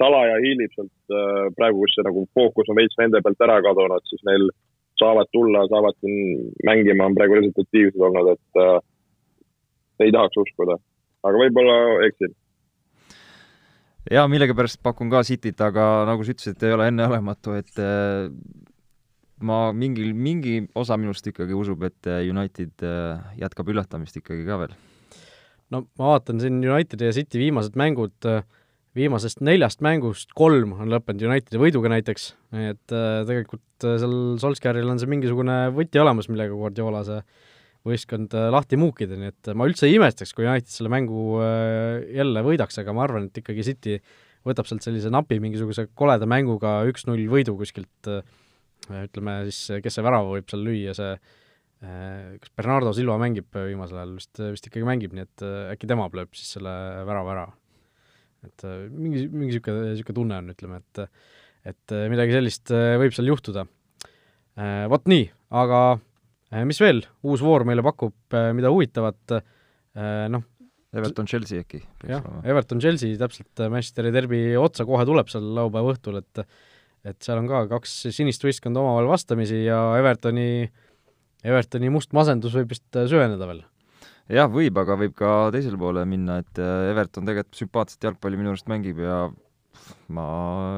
[0.00, 4.04] salaja hiilib sealt äh, praegu, kus see nagu fookus on veits nende pealt ära kadunud,
[4.10, 4.48] siis neil
[4.98, 8.78] saavad tulla, saavad siin mängima, on praegu resultatiivsed olnud, et äh,
[10.06, 10.78] ei tahaks uskuda,
[11.26, 11.76] aga võib-olla
[12.08, 12.34] eksin.
[14.12, 18.28] jaa, millegipärast pakun ka Cityt, aga nagu sa ütlesid, ei ole enneolematu, et äh,
[19.44, 24.62] ma mingil, mingi osa minust ikkagi usub, et äh, United äh, jätkab üllatamist ikkagi ka
[24.62, 24.78] veel.
[25.74, 28.30] no ma vaatan siin Unitedi ja City viimased mängud
[28.96, 32.94] viimasest neljast mängust kolm on lõppenud Unitedi võiduga näiteks, et
[33.28, 37.20] tegelikult seal Solskjaeril on see mingisugune võti olemas, millega Guardiola see
[37.88, 42.04] võistkond äh, lahti muukida, nii et ma üldse ei imestaks, kui United selle mängu äh,
[42.18, 43.98] jälle võidaks, aga ma arvan, et ikkagi City
[44.46, 48.24] võtab sealt sellise napi mingisuguse koleda mänguga üks-null võidu kuskilt äh,
[49.04, 51.12] ütleme siis, kes see värava võib seal lüüa, see
[51.78, 55.42] kas Bernardo Silva mängib viimasel ajal, vist, vist ikkagi mängib, nii et
[55.76, 56.72] äkki tema lööb siis selle
[57.06, 57.44] värava ära
[58.48, 63.62] et mingi, mingi niisugune, niisugune tunne on, ütleme, et et midagi sellist võib seal juhtuda.
[64.90, 65.80] Vot nii, aga
[66.68, 68.14] mis veel uus voor meile pakub,
[68.56, 69.36] mida huvitavat,
[70.32, 70.46] noh,
[70.96, 71.82] Everton-Chelsea äkki?
[72.08, 76.44] jah, Everton-Chelsea täpselt Manchesteri derbi otsa kohe tuleb seal laupäeva õhtul, et
[77.08, 80.66] et seal on ka kaks sinist võistkonda omavahel vastamisi ja Evertoni,
[81.46, 83.62] Evertoni must masendus võib vist süveneda veel
[84.28, 88.52] jah, võib, aga võib ka teisele poole minna, et äh, Everton tegelikult sümpaatset jalgpalli minu
[88.52, 89.20] arust mängib ja
[90.12, 90.26] ma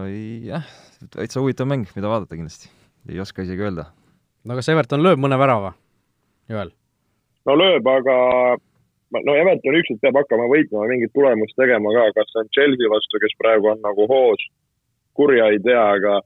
[0.09, 0.67] ei, jah,
[1.11, 2.71] täitsa huvitav mäng, mida vaadata kindlasti.
[3.09, 3.89] ei oska isegi öelda.
[4.45, 5.75] No kas Everton lööb mõne värava,
[6.51, 6.73] Joel?
[7.49, 8.17] no lööb, aga
[9.19, 13.23] no Everton ükskord peab hakkama võitma, mingit tulemust tegema ka, kas see on Chelsea vastu,
[13.23, 14.43] kes praegu on nagu hoos,
[15.19, 16.21] kurja ei tea, aga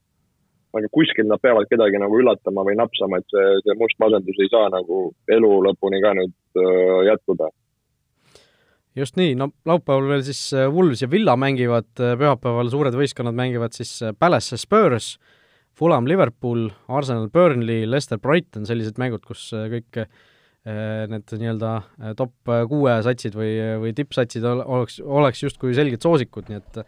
[0.74, 4.50] aga kuskil nad peavad kedagi nagu üllatama või napsama, et see, see must masendus ei
[4.50, 5.04] saa nagu
[5.36, 7.50] elu lõpuni ka nüüd äh, jätkuda.
[8.98, 13.38] just nii, no laupäeval veel siis äh, Wools ja Villa mängivad, äh, pühapäeval suured võistkonnad
[13.38, 15.14] mängivad siis äh, Palace Spurs,
[15.78, 20.04] Fulham Liverpool, Arsenal Burnley, Leicester Brighton, sellised mängud, kus kõik
[20.64, 21.70] need nii-öelda
[22.16, 23.50] top kuue satsid või,
[23.82, 26.78] või tippsatsid oleks, oleks justkui selged soosikud, nii et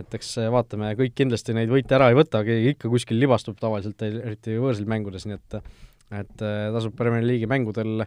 [0.00, 4.00] et eks vaatame, kõik kindlasti neid võite ära ei võta, keegi ikka kuskil libastub tavaliselt,
[4.02, 5.58] eriti võõrsil mängudes, nii et
[6.12, 8.04] et äh, tasub Premier League'i mängudel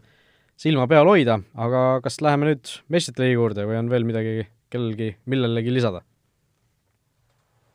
[0.59, 5.15] silma peal hoida, aga kas läheme nüüd meistrite liiga juurde või on veel midagi kellelgi,
[5.30, 6.03] millelegi lisada?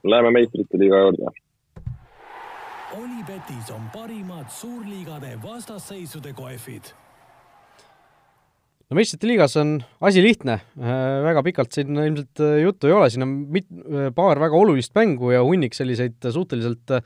[0.07, 1.33] Läheme meistrite liiga juurde.
[3.21, 6.87] Olipetis on parimad suurliigade vastasseisude kohvid
[8.89, 9.75] no meistrite liigas on
[10.09, 10.95] asi lihtne, äh,
[11.27, 14.97] väga pikalt siin ilmselt äh, juttu ei ole, siin on mit-, äh, paar väga olulist
[14.97, 16.97] mängu ja hunnik selliseid suhteliselt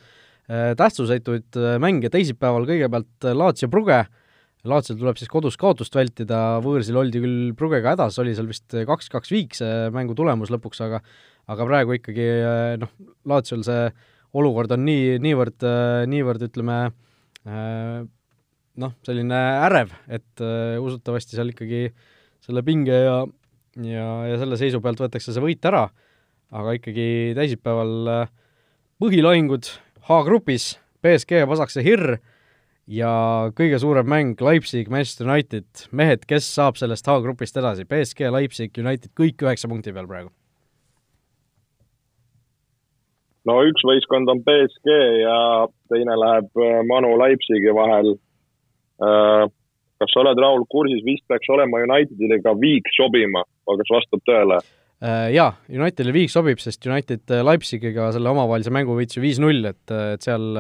[0.79, 4.05] tähtsusetuid mänge, teisipäeval kõigepealt Laatsio Pruge,
[4.71, 9.35] Laatsiol tuleb siis kodus kaotust vältida, võõrsil oldi küll Prugega hädas, oli seal vist kaks-kaks
[9.35, 11.03] viik see mängu tulemus lõpuks, aga
[11.51, 12.29] aga praegu ikkagi
[12.85, 13.89] noh, Laatsiol see
[14.35, 15.65] olukord on nii, niivõrd,
[16.11, 16.79] niivõrd ütleme,
[17.45, 20.43] noh, selline ärev, et
[20.83, 21.87] usutavasti seal ikkagi
[22.45, 23.19] selle pinge ja
[23.83, 25.89] ja, ja selle seisu pealt võetakse see võit ära,
[26.55, 28.29] aga ikkagi teisipäeval
[29.03, 29.71] põhilahingud
[30.09, 30.75] H-grupis,
[31.05, 32.19] BSG Pasakse Hirr
[32.91, 33.11] ja
[33.57, 39.13] kõige suurem mäng Leipzig, Manchester United, mehed, kes saab sellest H-grupist edasi, BSG, Leipzig, United,
[39.17, 40.33] kõik üheksa punkti peal praegu?
[43.49, 45.39] No üks võistkond on BSG ja
[45.93, 48.15] teine läheb äh, Manu Leipzigi vahel
[49.03, 49.45] Äh,
[50.01, 54.25] kas sa oled, Raul, kursis, vist peaks olema Unitedile ka viik sobima, aga kas vastab
[54.29, 54.59] tõele?
[55.05, 59.83] Äh, jaa, Unitedile viik sobib, sest United Leipzigiga selle omavahelise mängu võitis ju viis-null, et,
[60.15, 60.53] et seal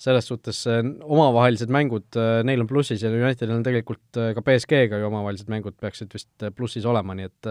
[0.00, 2.16] selles suhtes omavahelised mängud,
[2.48, 6.86] neil on plussis ja Unitedil on tegelikult ka BSG-ga ju omavahelised mängud peaksid vist plussis
[6.88, 7.50] olema, nii et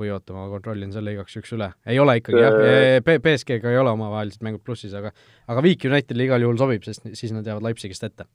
[0.00, 1.70] või oota, ma kontrollin selle igaks juhuks üle.
[1.86, 2.58] ei ole ikkagi jah,
[3.06, 5.12] BSG-ga ei ole omavahelised mängud plussis, aga
[5.48, 8.28] aga viik Unitedile igal juhul sobib, sest siis nad jäävad Leipzigist ette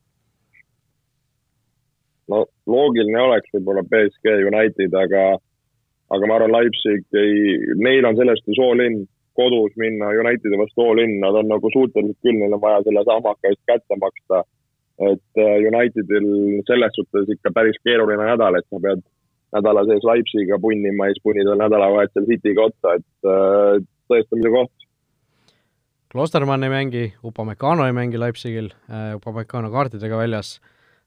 [2.31, 5.25] no loogiline oleks võib-olla BSG United, aga,
[6.15, 9.05] aga ma arvan, Leipzig ei, neil on sellest ju soolinn,
[9.35, 13.51] kodus minna Unitedi vastu all-in, nad on nagu suutelised küll, neil on vaja selle samaka
[13.51, 14.43] eest kätte maksta.
[14.95, 16.27] et äh, Unitedil
[16.69, 19.01] selles suhtes ikka päris keeruline nädal, et sa pead
[19.55, 24.73] nädala sees Leipzigiga punnima ja siis punnid veel nädalavahetusel City'ga otsa, et äh, tõestamise koht.
[26.11, 30.57] Klostermann ei mängi, Upamecano ei mängi Leipzigil, äh, Upamecano kaartidega väljas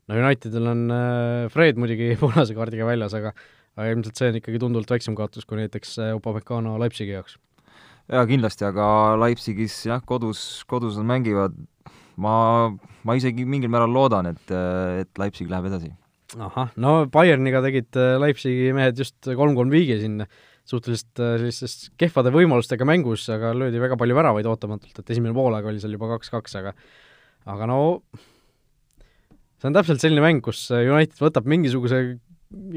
[0.08, 3.34] no Unitedil on äh, Fred muidugi punase kaardiga väljas, aga
[3.78, 7.38] aga ilmselt see on ikkagi tunduvalt väiksem kaotus kui näiteks Upamecano Leipzigi jaoks.
[8.08, 8.88] jaa, kindlasti, aga
[9.20, 11.54] Leipzigis jah, kodus, kodus nad mängivad,
[12.16, 12.34] ma,
[13.04, 14.54] ma isegi mingil määral loodan, et,
[15.04, 15.92] et Leipzig läheb edasi.
[16.36, 20.22] Ahah, no Bayerniga tegid äh, Leipzigi mehed just kolm-kolm viigi siin
[20.68, 25.80] suhteliselt sellistest kehvade võimalustega mängus, aga löödi väga palju väravaid ootamatult, et esimene poolaeg oli
[25.80, 26.74] seal juba kaks-kaks, aga
[27.48, 27.78] aga no
[29.56, 32.02] see on täpselt selline mäng, kus United võtab mingisuguse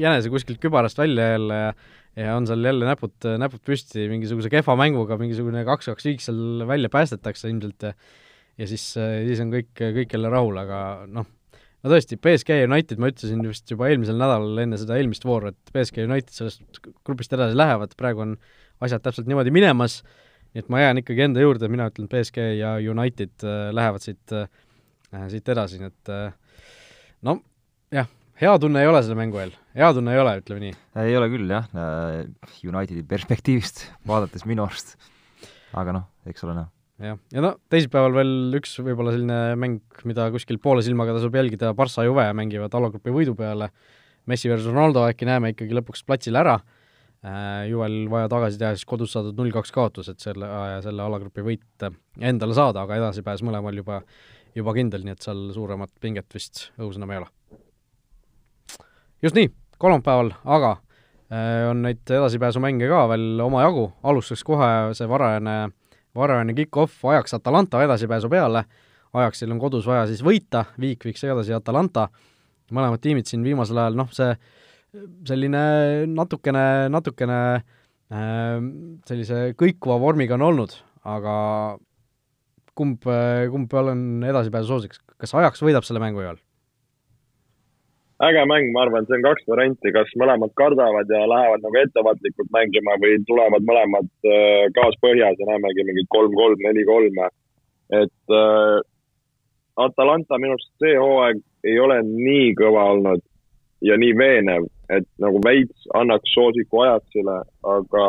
[0.00, 1.74] jänese kuskilt kübarast välja jälle ja
[2.16, 6.90] ja on seal jälle näpud, näpud püsti mingisuguse kehva mänguga, mingisugune kaks-kaks viik seal välja
[6.92, 7.94] päästetakse ilmselt ja
[8.60, 11.24] ja siis, siis on kõik, kõik jälle rahul, aga noh,
[11.82, 15.72] no tõesti, BSG United, ma ütlesin vist juba eelmisel nädalal enne seda eelmist vooru, et
[15.74, 18.36] BSG United sellest grupist edasi lähevad, praegu on
[18.82, 20.00] asjad täpselt niimoodi minemas,
[20.52, 24.34] nii et ma jään ikkagi enda juurde, mina ütlen, BSG ja United äh, lähevad siit
[24.36, 24.50] äh,,
[25.32, 26.68] siit edasi, nii et äh,
[27.26, 27.38] no
[27.94, 28.10] jah,
[28.42, 30.76] hea tunne ei ole selle mängu eel, hea tunne ei ole, ütleme nii.
[31.06, 31.66] ei ole küll jah,
[32.62, 34.94] Unitedi perspektiivist vaadates minu arust.
[35.74, 40.28] aga noh, eks ole näha jah, ja no teisipäeval veel üks võib-olla selline mäng, mida
[40.34, 43.70] kuskil poole silmaga tasub jälgida, Barca Juve mängivad alagrupi võidu peale,
[44.26, 46.60] Messi versus Ronaldo, äkki näeme ikkagi lõpuks platsil ära.
[47.26, 50.46] Äh,, Juvel vaja tagasi teha siis kodus saadud null-kaks kaotus, et selle,
[50.82, 51.86] selle alagrupi võit
[52.20, 54.00] endale saada, aga edasipääs mõlemal juba
[54.58, 57.28] juba kindel, nii et seal suuremat pinget vist õhus enam ei ole.
[59.24, 60.72] just nii, kolmapäeval aga
[61.32, 65.56] äh, on neid edasipääsumänge ka veel omajagu, alustuseks kohe see varajane,
[66.16, 68.64] varajane kick-off ajaks Atalanta edasipääsu peale,
[69.12, 72.06] Ajaksil on kodus vaja siis võita, Viik viiks edasi Atalanta,
[72.72, 74.30] mõlemad tiimid siin viimasel ajal, noh, see
[75.28, 75.64] selline
[76.08, 78.56] natukene, natukene äh,
[79.08, 81.34] sellise kõikuva vormiga on olnud, aga
[82.78, 83.04] kumb,
[83.52, 86.40] kumb on edasipääsu soosiks, kas Ajaks võidab selle mängu, Joel?
[88.22, 92.52] Äge mäng, ma arvan, see on kaks varianti, kas mõlemad kardavad ja lähevad nagu ettevaatlikult
[92.54, 97.28] mängima või tulevad mõlemad äh, gaas põhjas ja näemegi mingit kolm-kolm, neli-kolme.
[98.02, 98.78] et äh,
[99.76, 103.24] Atalanta minu arust see hooaeg ei ole nii kõva olnud
[103.82, 107.38] ja nii veenev, et nagu veits annaks soosiku Ajaxile,
[107.74, 108.08] aga,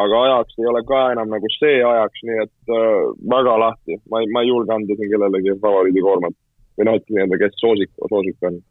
[0.00, 3.02] aga Ajax ei ole ka enam nagu see Ajax, nii et äh,
[3.36, 4.00] väga lahti.
[4.08, 6.38] ma ei, ma ei julge anda siin kellelegi favoriidi koormat
[6.78, 8.64] või noh, et nii-öelda, kes soosik, soosik on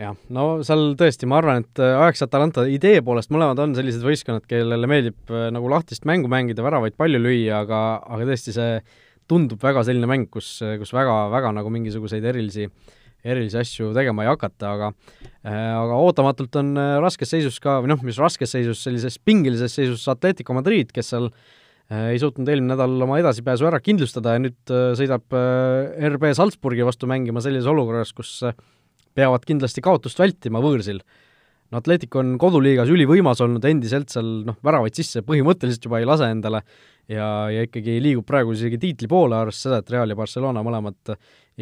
[0.00, 4.04] jah, no seal tõesti, ma arvan, et äh, Ajax Atalanta idee poolest mõlemad on sellised
[4.04, 8.76] võistkonnad, kellele meeldib äh, nagu lahtist mängu mängida, väravaid palju lüüa, aga, aga tõesti see
[9.30, 12.68] tundub väga selline mäng, kus, kus väga, väga nagu mingisuguseid erilisi,
[13.24, 14.90] erilisi asju tegema ei hakata, aga
[15.46, 19.78] äh, aga ootamatult on äh, raskes seisus ka, või noh, mis raskes seisus, sellises pingilises
[19.78, 24.44] seisus Atletico Madrid, kes seal äh, ei suutnud eelmine nädal oma edasipääsu ära kindlustada ja
[24.44, 25.38] nüüd sõidab
[26.12, 28.42] RB Salzburgi vastu mängima sellises olukorras, kus
[29.14, 31.00] peavad kindlasti kaotust vältima võõrsil
[31.70, 36.28] no Atletico on koduliigas ülivõimas olnud, endiselt seal noh, väravaid sisse põhimõtteliselt juba ei lase
[36.30, 36.62] endale
[37.10, 41.14] ja, ja ikkagi liigub praegu isegi tiitli poole, arvestades seda, et Real ja Barcelona mõlemad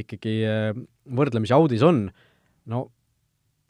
[0.03, 0.73] ikkagi eh,
[1.17, 2.05] võrdlemisi audis on,
[2.73, 2.87] no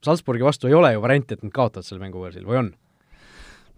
[0.03, 2.72] Salzburgi vastu ei ole ju varianti, et nad kaotavad selle mängu võõrsil, või on?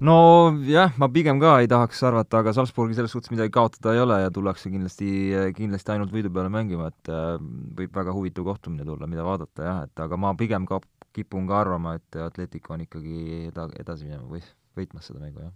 [0.03, 4.19] Nojah, ma pigem ka ei tahaks arvata, aga Salzburgi selles suhtes midagi kaotada ei ole
[4.25, 5.11] ja tullakse kindlasti,
[5.57, 7.37] kindlasti ainult võidu peale mängima, et äh,
[7.79, 10.81] võib väga huvitav kohtumine tulla, mida vaadata jah, et aga ma pigem ka
[11.15, 14.43] kipun ka arvama, et Atletico on ikkagi eda-, edasi minema või
[14.75, 15.55] võitmas seda mängu, jah.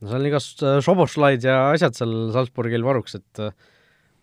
[0.00, 3.52] no seal on igast äh, šobošlaid ja asjad seal Salzburgil varuks, et äh,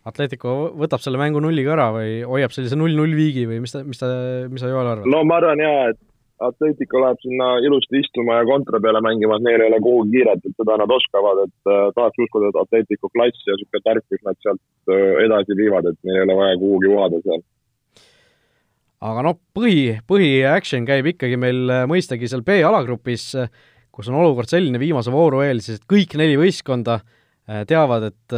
[0.10, 4.00] Atletico võtab selle mängu nulliga ära või hoiab sellise null-null viigi või mis ta, mis
[4.02, 4.10] ta,
[4.50, 5.10] mis sa, Joel, arvad?
[5.12, 6.00] no ma arvan jaa, et
[6.40, 10.46] Atletico läheb sinna ilusti istuma ja kontra peale mängima, et neil ei ole kuhugi kiiret,
[10.48, 14.40] et seda nad oskavad, et äh, tahaks uskuda, et Atletico klass ja niisugune tarkus nad
[14.46, 17.44] sealt äh, edasi viivad, et neil ei ole vaja kuhugi vohada seal.
[19.10, 23.28] Aga noh, põhi, põhi action käib ikkagi meil äh, mõistagi seal B-alagrupis,
[23.92, 27.02] kus on olukord selline viimase vooru eel siis, et kõik neli võistkonda
[27.68, 28.34] teavad, et,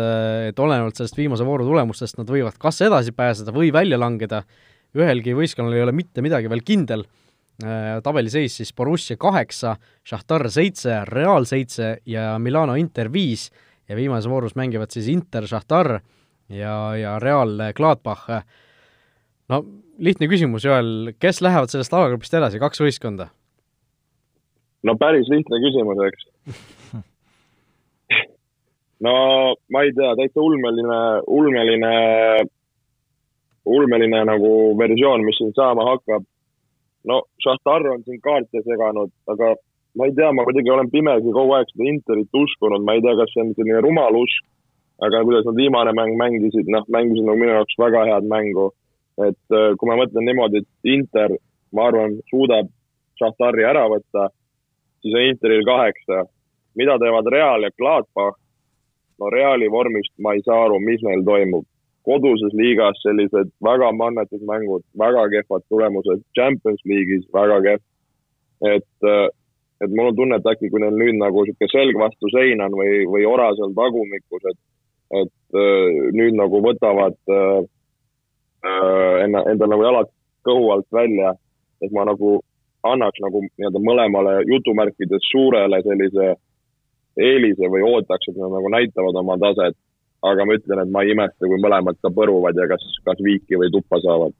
[0.47, 4.45] et olenevalt sellest viimase vooru tulemustest nad võivad kas edasi pääseda või välja langeda,
[4.95, 7.03] ühelgi võistkonnal ei ole mitte midagi veel kindel,
[8.03, 9.75] tabeliseis siis Borussia kaheksa,
[10.07, 13.49] Šahtar seitse, Real seitse ja Milano Inter viis
[13.89, 15.99] ja viimases voorus mängivad siis Inter, Šahtar
[16.49, 18.29] ja, ja Real Gladbach
[19.51, 19.61] no
[20.01, 23.29] lihtne küsimus, Joel, kes lähevad sellest alagrupist edasi, kaks võistkonda?
[24.87, 26.29] no päris lihtne küsimus, eks
[29.05, 29.13] no
[29.73, 31.93] ma ei tea, täitsa ulmeline, ulmeline,
[33.65, 36.25] ulmeline nagu versioon, mis siin saama hakkab.
[37.09, 39.55] No Šahtar on siin kaarte seganud, aga
[39.97, 43.15] ma ei tea, ma kuidagi olen pimesi kogu aeg seda Interit uskunud, ma ei tea,
[43.19, 44.45] kas see on selline rumal usk,
[45.01, 48.69] aga kuidas nad viimane mäng mängisid, noh, mängisid nagu minu jaoks väga head mängu
[49.19, 51.35] et äh, kui ma mõtlen niimoodi, et Inter,
[51.75, 52.69] ma arvan, suudab
[53.19, 54.29] Šahtari ära võtta,
[55.03, 56.25] siis on Interil kaheksa.
[56.75, 58.37] mida teevad Real ja Gladbach?
[59.19, 61.65] no Reali vormist ma ei saa aru, mis neil toimub.
[62.07, 67.83] Koduses liigas sellised väga mannetud mängud, väga kehvad tulemused, Champions League'is väga kehv.
[68.61, 69.27] et, äh,
[69.81, 72.75] et mul on tunne, et äkki kui neil nüüd nagu niisugune selg vastu seina on
[72.77, 74.59] või, või ora seal tagumikus, et,
[75.23, 77.63] et äh, nüüd nagu võtavad äh,
[78.61, 80.09] Äh, enna, endal nagu jalad
[80.45, 81.31] kõhu alt välja,
[81.81, 82.35] et ma nagu
[82.85, 86.35] annaks nagu nii-öelda mõlemale jutumärkides suurele sellise
[87.17, 89.77] eelise või ootaks, et nad nagu näitavad oma taset.
[90.27, 93.59] Aga ma ütlen, et ma ei imesta, kui mõlemad ka põruvad ja kas, kas viiki
[93.59, 94.35] või tuppa saavad.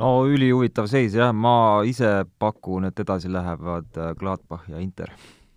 [0.00, 5.12] no ülihuvitav seis jah, ma ise pakun, et edasi lähevad äh, Gladbach ja Inter.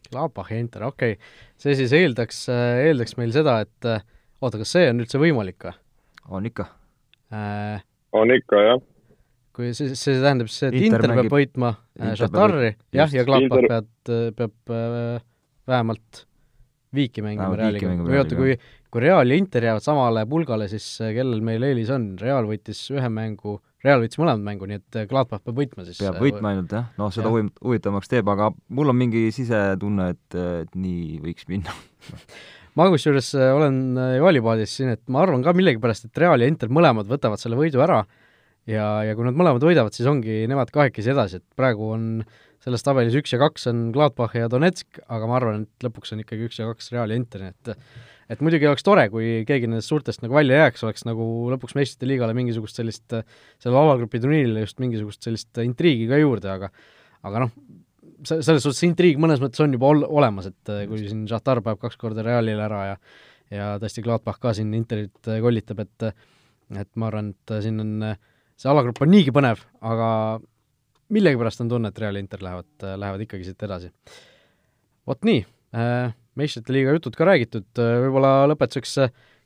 [0.09, 1.36] Gladbach ja Inter, okei okay..
[1.57, 3.91] see siis eeldaks, äh, eeldaks meil seda, et
[4.41, 5.78] oota, kas see on üldse võimalik või?
[6.34, 6.68] on ikka
[7.34, 7.86] äh,.
[8.16, 8.84] on ikka, jah.
[9.53, 13.70] kui see, see tähendab siis, et Inter, Inter peab võitma äh, Šahtari, jah, ja Gladbach
[13.70, 13.89] peab,
[14.39, 15.18] peab äh,
[15.70, 16.26] vähemalt
[16.96, 17.91] viiki mängima Realiga.
[18.00, 18.56] või oota, kui,
[18.94, 22.14] kui Real ja Inter jäävad samale pulgale, siis äh, kellel meil eelis on?
[22.22, 26.02] Real võitis ühe mängu, Real võitis mõlemad mängu, nii et äh, Gladbach peab võitma siis.
[26.02, 27.46] peab võitma ainult jah, noh, seda ja.
[27.66, 31.74] huvitavamaks teeb, aga mul on mingi sisetunne, et, et nii võiks minna
[32.78, 36.50] ma kusjuures äh, olen äh, Joalipaadis siin, et ma arvan ka millegipärast, et Real ja
[36.50, 38.02] Inter mõlemad võtavad selle võidu ära
[38.70, 42.08] ja, ja kui nad mõlemad võidavad, siis ongi nemad kahekesi edasi, et praegu on
[42.64, 46.24] selles tabelis üks ja kaks on Gladbach ja Donetsk, aga ma arvan, et lõpuks on
[46.24, 47.74] ikkagi üks ja kaks Real ja Inter, nii et
[48.34, 52.07] et muidugi oleks tore, kui keegi nendest suurtest nagu välja jääks, oleks nagu lõpuks meistrite
[52.07, 53.03] liigale mingisugust sellist,
[53.61, 56.72] sellele alagrupi turniirile just mingisugust sellist intriigi ka juurde, aga
[57.28, 57.51] aga noh,
[58.24, 61.99] selles suhtes intriig mõnes mõttes on juba ol-, olemas, et kui siin Šahtar peab kaks
[61.99, 62.97] korda Realile ära ja
[63.53, 66.14] ja tõesti Gladbach ka siin Interit kollitab, et
[66.80, 68.16] et ma arvan, et siin on
[68.57, 70.07] see alagrupp on niigi põnev, aga
[71.14, 73.91] millegipärast on tunne, et Real ja Inter lähevad, lähevad ikkagi siit edasi.
[75.07, 75.43] vot nii,
[76.39, 78.95] meistrite liiga jutud ka räägitud, võib-olla lõpetuseks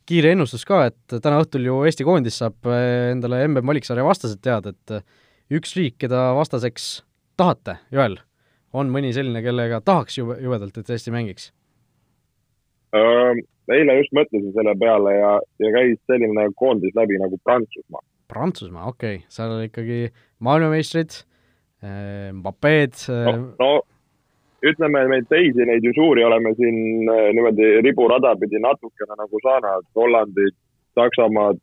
[0.07, 4.71] kiire ennustus ka, et täna õhtul ju Eesti koondis saab endale MM valiksarja vastased teada,
[4.71, 7.01] et üks riik, keda vastaseks
[7.39, 8.17] tahate, Joel,
[8.75, 11.51] on mõni selline, kellega tahaks jube, jubedalt, et Eesti mängiks?
[12.97, 18.03] eile just mõtlesin selle peale ja, ja käis selline koondis läbi nagu Prantsusmaa.
[18.31, 20.07] Prantsusmaa, okei okay., seal ikkagi
[20.43, 21.19] maailmameistrid,
[21.77, 23.71] Mbapped no, no
[24.65, 30.55] ütleme, neid teisi, neid ju suuri oleme siin niimoodi riburada pidi natukene nagu saanud, Hollandit,
[30.97, 31.59] Saksamaad,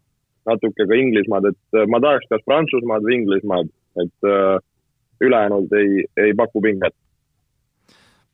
[0.48, 3.72] natuke ka Inglismaad, et ma tahaks kas Prantsusmaad või Inglismaad,
[4.04, 4.58] et äh,
[5.24, 6.94] ülejäänud ei, ei paku pinget.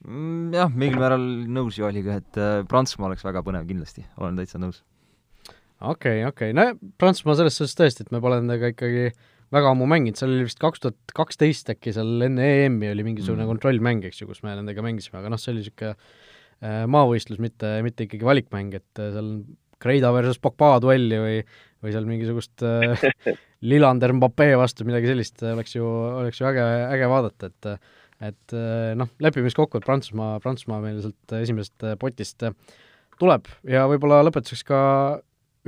[0.05, 4.61] Mm, jah, mingil määral nõus Joeliga, et äh, Prantsusmaa oleks väga põnev kindlasti, olen täitsa
[4.61, 4.83] nõus.
[5.81, 9.11] okei okay,, okei okay., no Prantsusmaa selles suhtes tõesti, et me pole nendega ikkagi
[9.55, 13.45] väga ammu mänginud, seal oli vist kaks tuhat kaksteist äkki seal enne EM-i oli mingisugune
[13.45, 13.51] mm.
[13.55, 17.73] kontrollmäng, eks ju, kus me nendega mängisime, aga noh, see oli niisugune äh, maavõistlus, mitte,
[17.87, 19.33] mitte ikkagi valikmäng, et äh, seal
[19.81, 21.37] Kreida versus Pogba duelli või
[21.81, 23.07] või seal mingisugust äh,
[23.71, 27.73] Lillander Mbappé vastu, midagi sellist oleks ju, oleks ju äge, äge vaadata, et
[28.21, 32.45] et äh, noh, lepime siis kokku, et Prantsusmaa, Prantsusmaa meil sealt esimesest potist
[33.21, 34.81] tuleb ja võib-olla lõpetuseks ka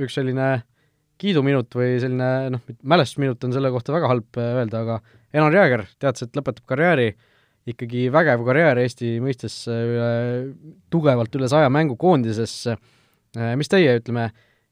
[0.01, 0.61] üks selline
[1.21, 4.99] kiiduminut või selline noh, mälestusminut on selle kohta väga halb öelda, aga
[5.33, 7.11] Enar Jääger teatas, et lõpetab karjääri,
[7.73, 10.09] ikkagi vägev karjäär Eesti mõistes üle,
[10.93, 12.57] tugevalt üle saja mängu koondises,
[13.57, 14.27] mis teie, ütleme,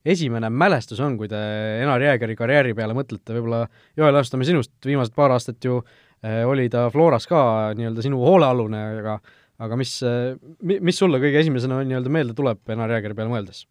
[0.05, 1.39] esimene mälestus on, kui te
[1.81, 3.65] Enar Jäägeri karjääri peale mõtlete, võib-olla
[3.97, 7.43] Joel, alustame sinust, viimased paar aastat ju äh, oli ta Floras ka
[7.77, 9.19] nii-öelda sinu hoolealune, aga
[9.61, 13.65] aga mis, äh, mis sulle kõige esimesena nii-öelda meelde tuleb Enar Jäägeri peale mõeldes?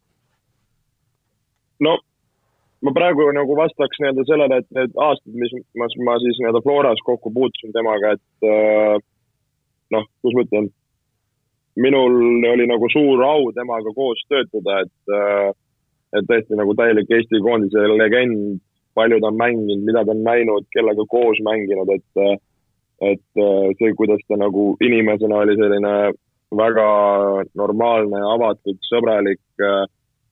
[1.81, 1.97] no
[2.81, 7.01] ma praegu nagu vastaks nii-öelda sellele, et need aastad, mis ma, ma siis nii-öelda Floras
[7.05, 8.95] kokku puutusin temaga, et äh,
[9.95, 10.69] noh, kuidas ma ütlen,
[11.81, 12.17] minul
[12.51, 15.51] oli nagu suur au temaga koos töötada, et äh,
[16.11, 18.59] et tõesti nagu täielik Eesti koondise legend,
[18.99, 22.41] palju ta on mänginud, mida ta on näinud, kellega koos mänginud, et
[23.01, 23.39] et
[23.79, 25.93] see, kuidas ta nagu inimesena oli selline
[26.53, 26.89] väga
[27.57, 29.41] normaalne, avatud, sõbralik,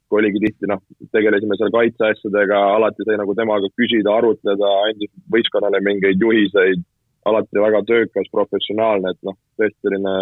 [0.09, 0.81] kui oligi tihti noh,
[1.13, 6.81] tegelesime seal kaitseasjadega, alati sai nagu temaga küsida, arutleda, andis võistkonnale mingeid juhiseid,
[7.29, 10.15] alati väga töökas, professionaalne, et noh, tõesti selline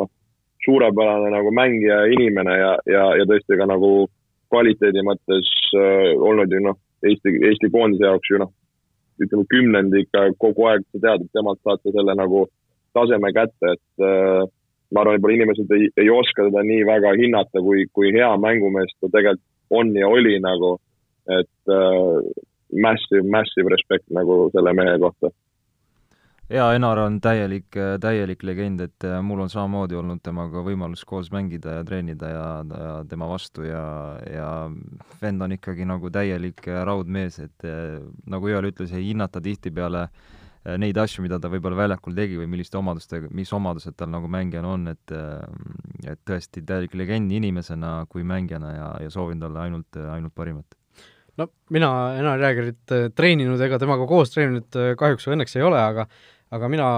[0.00, 0.10] noh,
[0.66, 3.92] suurepärane nagu mängija ja inimene ja, ja, ja tõesti ka nagu
[4.50, 8.50] kvaliteedi mõttes äh, olnud ju noh, Eesti, Eesti koondise jaoks ju noh,
[9.22, 10.10] ütleme kümnendik
[10.42, 12.48] kogu aeg sa tead, et temalt saad sa selle nagu
[12.96, 14.46] taseme kätte, et äh,
[14.94, 18.94] ma arvan, võib-olla inimesed ei, ei oska teda nii väga hinnata, kui, kui hea mängumees
[19.00, 20.78] ta tegelikult on ja oli nagu,
[21.28, 22.30] et äh,
[22.72, 25.32] massive, massive respect nagu selle mehe kohta.
[26.48, 31.28] Jaa, Enar on täielik, täielik legend, et äh, mul on samamoodi olnud temaga võimalus koos
[31.28, 33.82] mängida ja treenida ja, ja tema vastu ja,
[34.24, 34.48] ja
[35.20, 37.98] vend on ikkagi nagu täielik äh, raudmees, et äh,
[38.32, 40.06] nagu Joel ütles, ei hinnata tihtipeale
[40.78, 44.72] neid asju, mida ta võib-olla väljakul tegi või milliste omadustega, mis omadused tal nagu mängijana
[44.74, 45.14] on, et
[46.08, 50.74] et tõesti täielik legend inimesena kui mängijana ja, ja soovin talle ainult, ainult parimat.
[51.38, 56.08] No mina Enar Jäägerit treeninud ega temaga koos treeninud kahjuks või õnneks ei ole, aga
[56.54, 56.88] aga mina,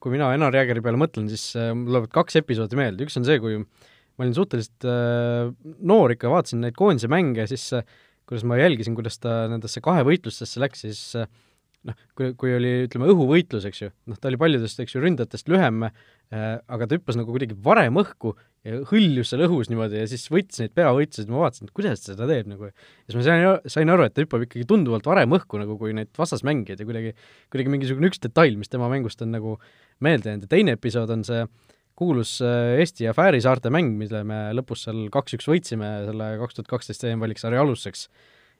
[0.00, 3.26] kui mina Enar Jäägeri peale mõtlen, siis äh, mul tulevad kaks episoodi meelde, üks on
[3.28, 5.48] see, kui ma olin suhteliselt äh,
[5.88, 7.86] noor ikka, vaatasin neid koondise mänge, siis äh,
[8.28, 11.30] kuidas ma jälgisin, kuidas ta nendesse kahevõitlustesse läks, siis äh,
[11.88, 15.50] noh, kui, kui oli, ütleme, õhuvõitlus, eks ju, noh, ta oli paljudest, eks ju, ründajatest
[15.52, 15.94] lühem äh,,
[16.68, 18.34] aga ta hüppas nagu kuidagi varem õhku
[18.66, 22.12] ja hõljus seal õhus niimoodi ja siis võttis neid peavõitlusi, ma vaatasin, et kuidas ta
[22.12, 22.68] seda teeb nagu.
[22.68, 25.94] ja siis ma sain, sain aru, et ta hüppab ikkagi tunduvalt varem õhku nagu kui
[25.96, 27.14] need vastasmängijad ja kuidagi,
[27.52, 29.56] kuidagi mingisugune üks detail, mis tema mängust on nagu
[30.04, 31.44] meelde jäänud ja teine episood on see
[31.98, 36.58] kuulus äh, Eesti ja Fääri saarte mäng, mille me lõpus seal kaks-üks võitsime selle kaks
[36.58, 38.08] tuhat kaksteist EM-valiksarja aluseks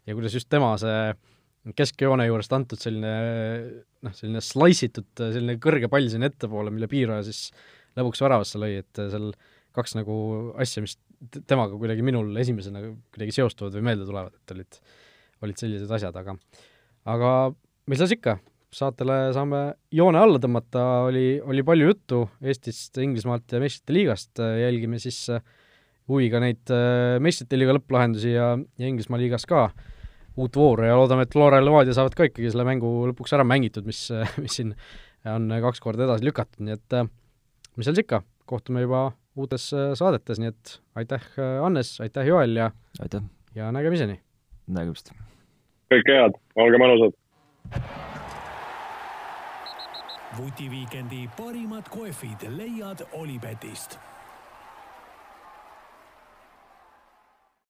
[0.09, 1.13] ja kuidas just tema see
[1.77, 3.12] keskjoone juurest antud selline
[4.05, 7.49] noh, selline slice itud selline kõrge pall sinna ettepoole, mille piiraja siis
[7.99, 9.32] lõpuks väravasse lõi, et seal
[9.77, 10.16] kaks nagu
[10.61, 10.97] asja, mis
[11.51, 14.78] temaga kuidagi minul esimesena kuidagi seostuvad või meelde tulevad, et olid,
[15.47, 16.36] olid sellised asjad, aga
[17.09, 17.32] aga
[17.90, 18.39] mis seal ikka,
[18.74, 19.62] saatele saame
[19.95, 25.24] joone alla tõmmata, oli, oli palju juttu Eestist, Inglismaalt ja meistrite liigast, jälgime siis
[26.09, 26.73] huviga neid
[27.24, 29.69] meistrite liiga lõpplahendusi ja, ja Inglismaa liigas ka
[30.39, 33.47] uut vooru ja loodame, et Flora ja Levadia saavad ka ikkagi selle mängu lõpuks ära
[33.47, 34.06] mängitud, mis,
[34.43, 34.74] mis siin
[35.28, 39.09] on kaks korda edasi lükatud, nii et mis seal siis ikka, kohtume juba
[39.39, 41.24] uutes saadetes, nii et aitäh,
[41.62, 42.70] Hannes, aitäh, Joel ja
[43.02, 43.24] aitäh!
[43.59, 44.20] ja nägemiseni!
[44.66, 45.12] nägemist!
[45.93, 47.19] kõike head, olge mõnusad!
[50.39, 53.98] vutiviikendi parimad kohvid leiad Olipetist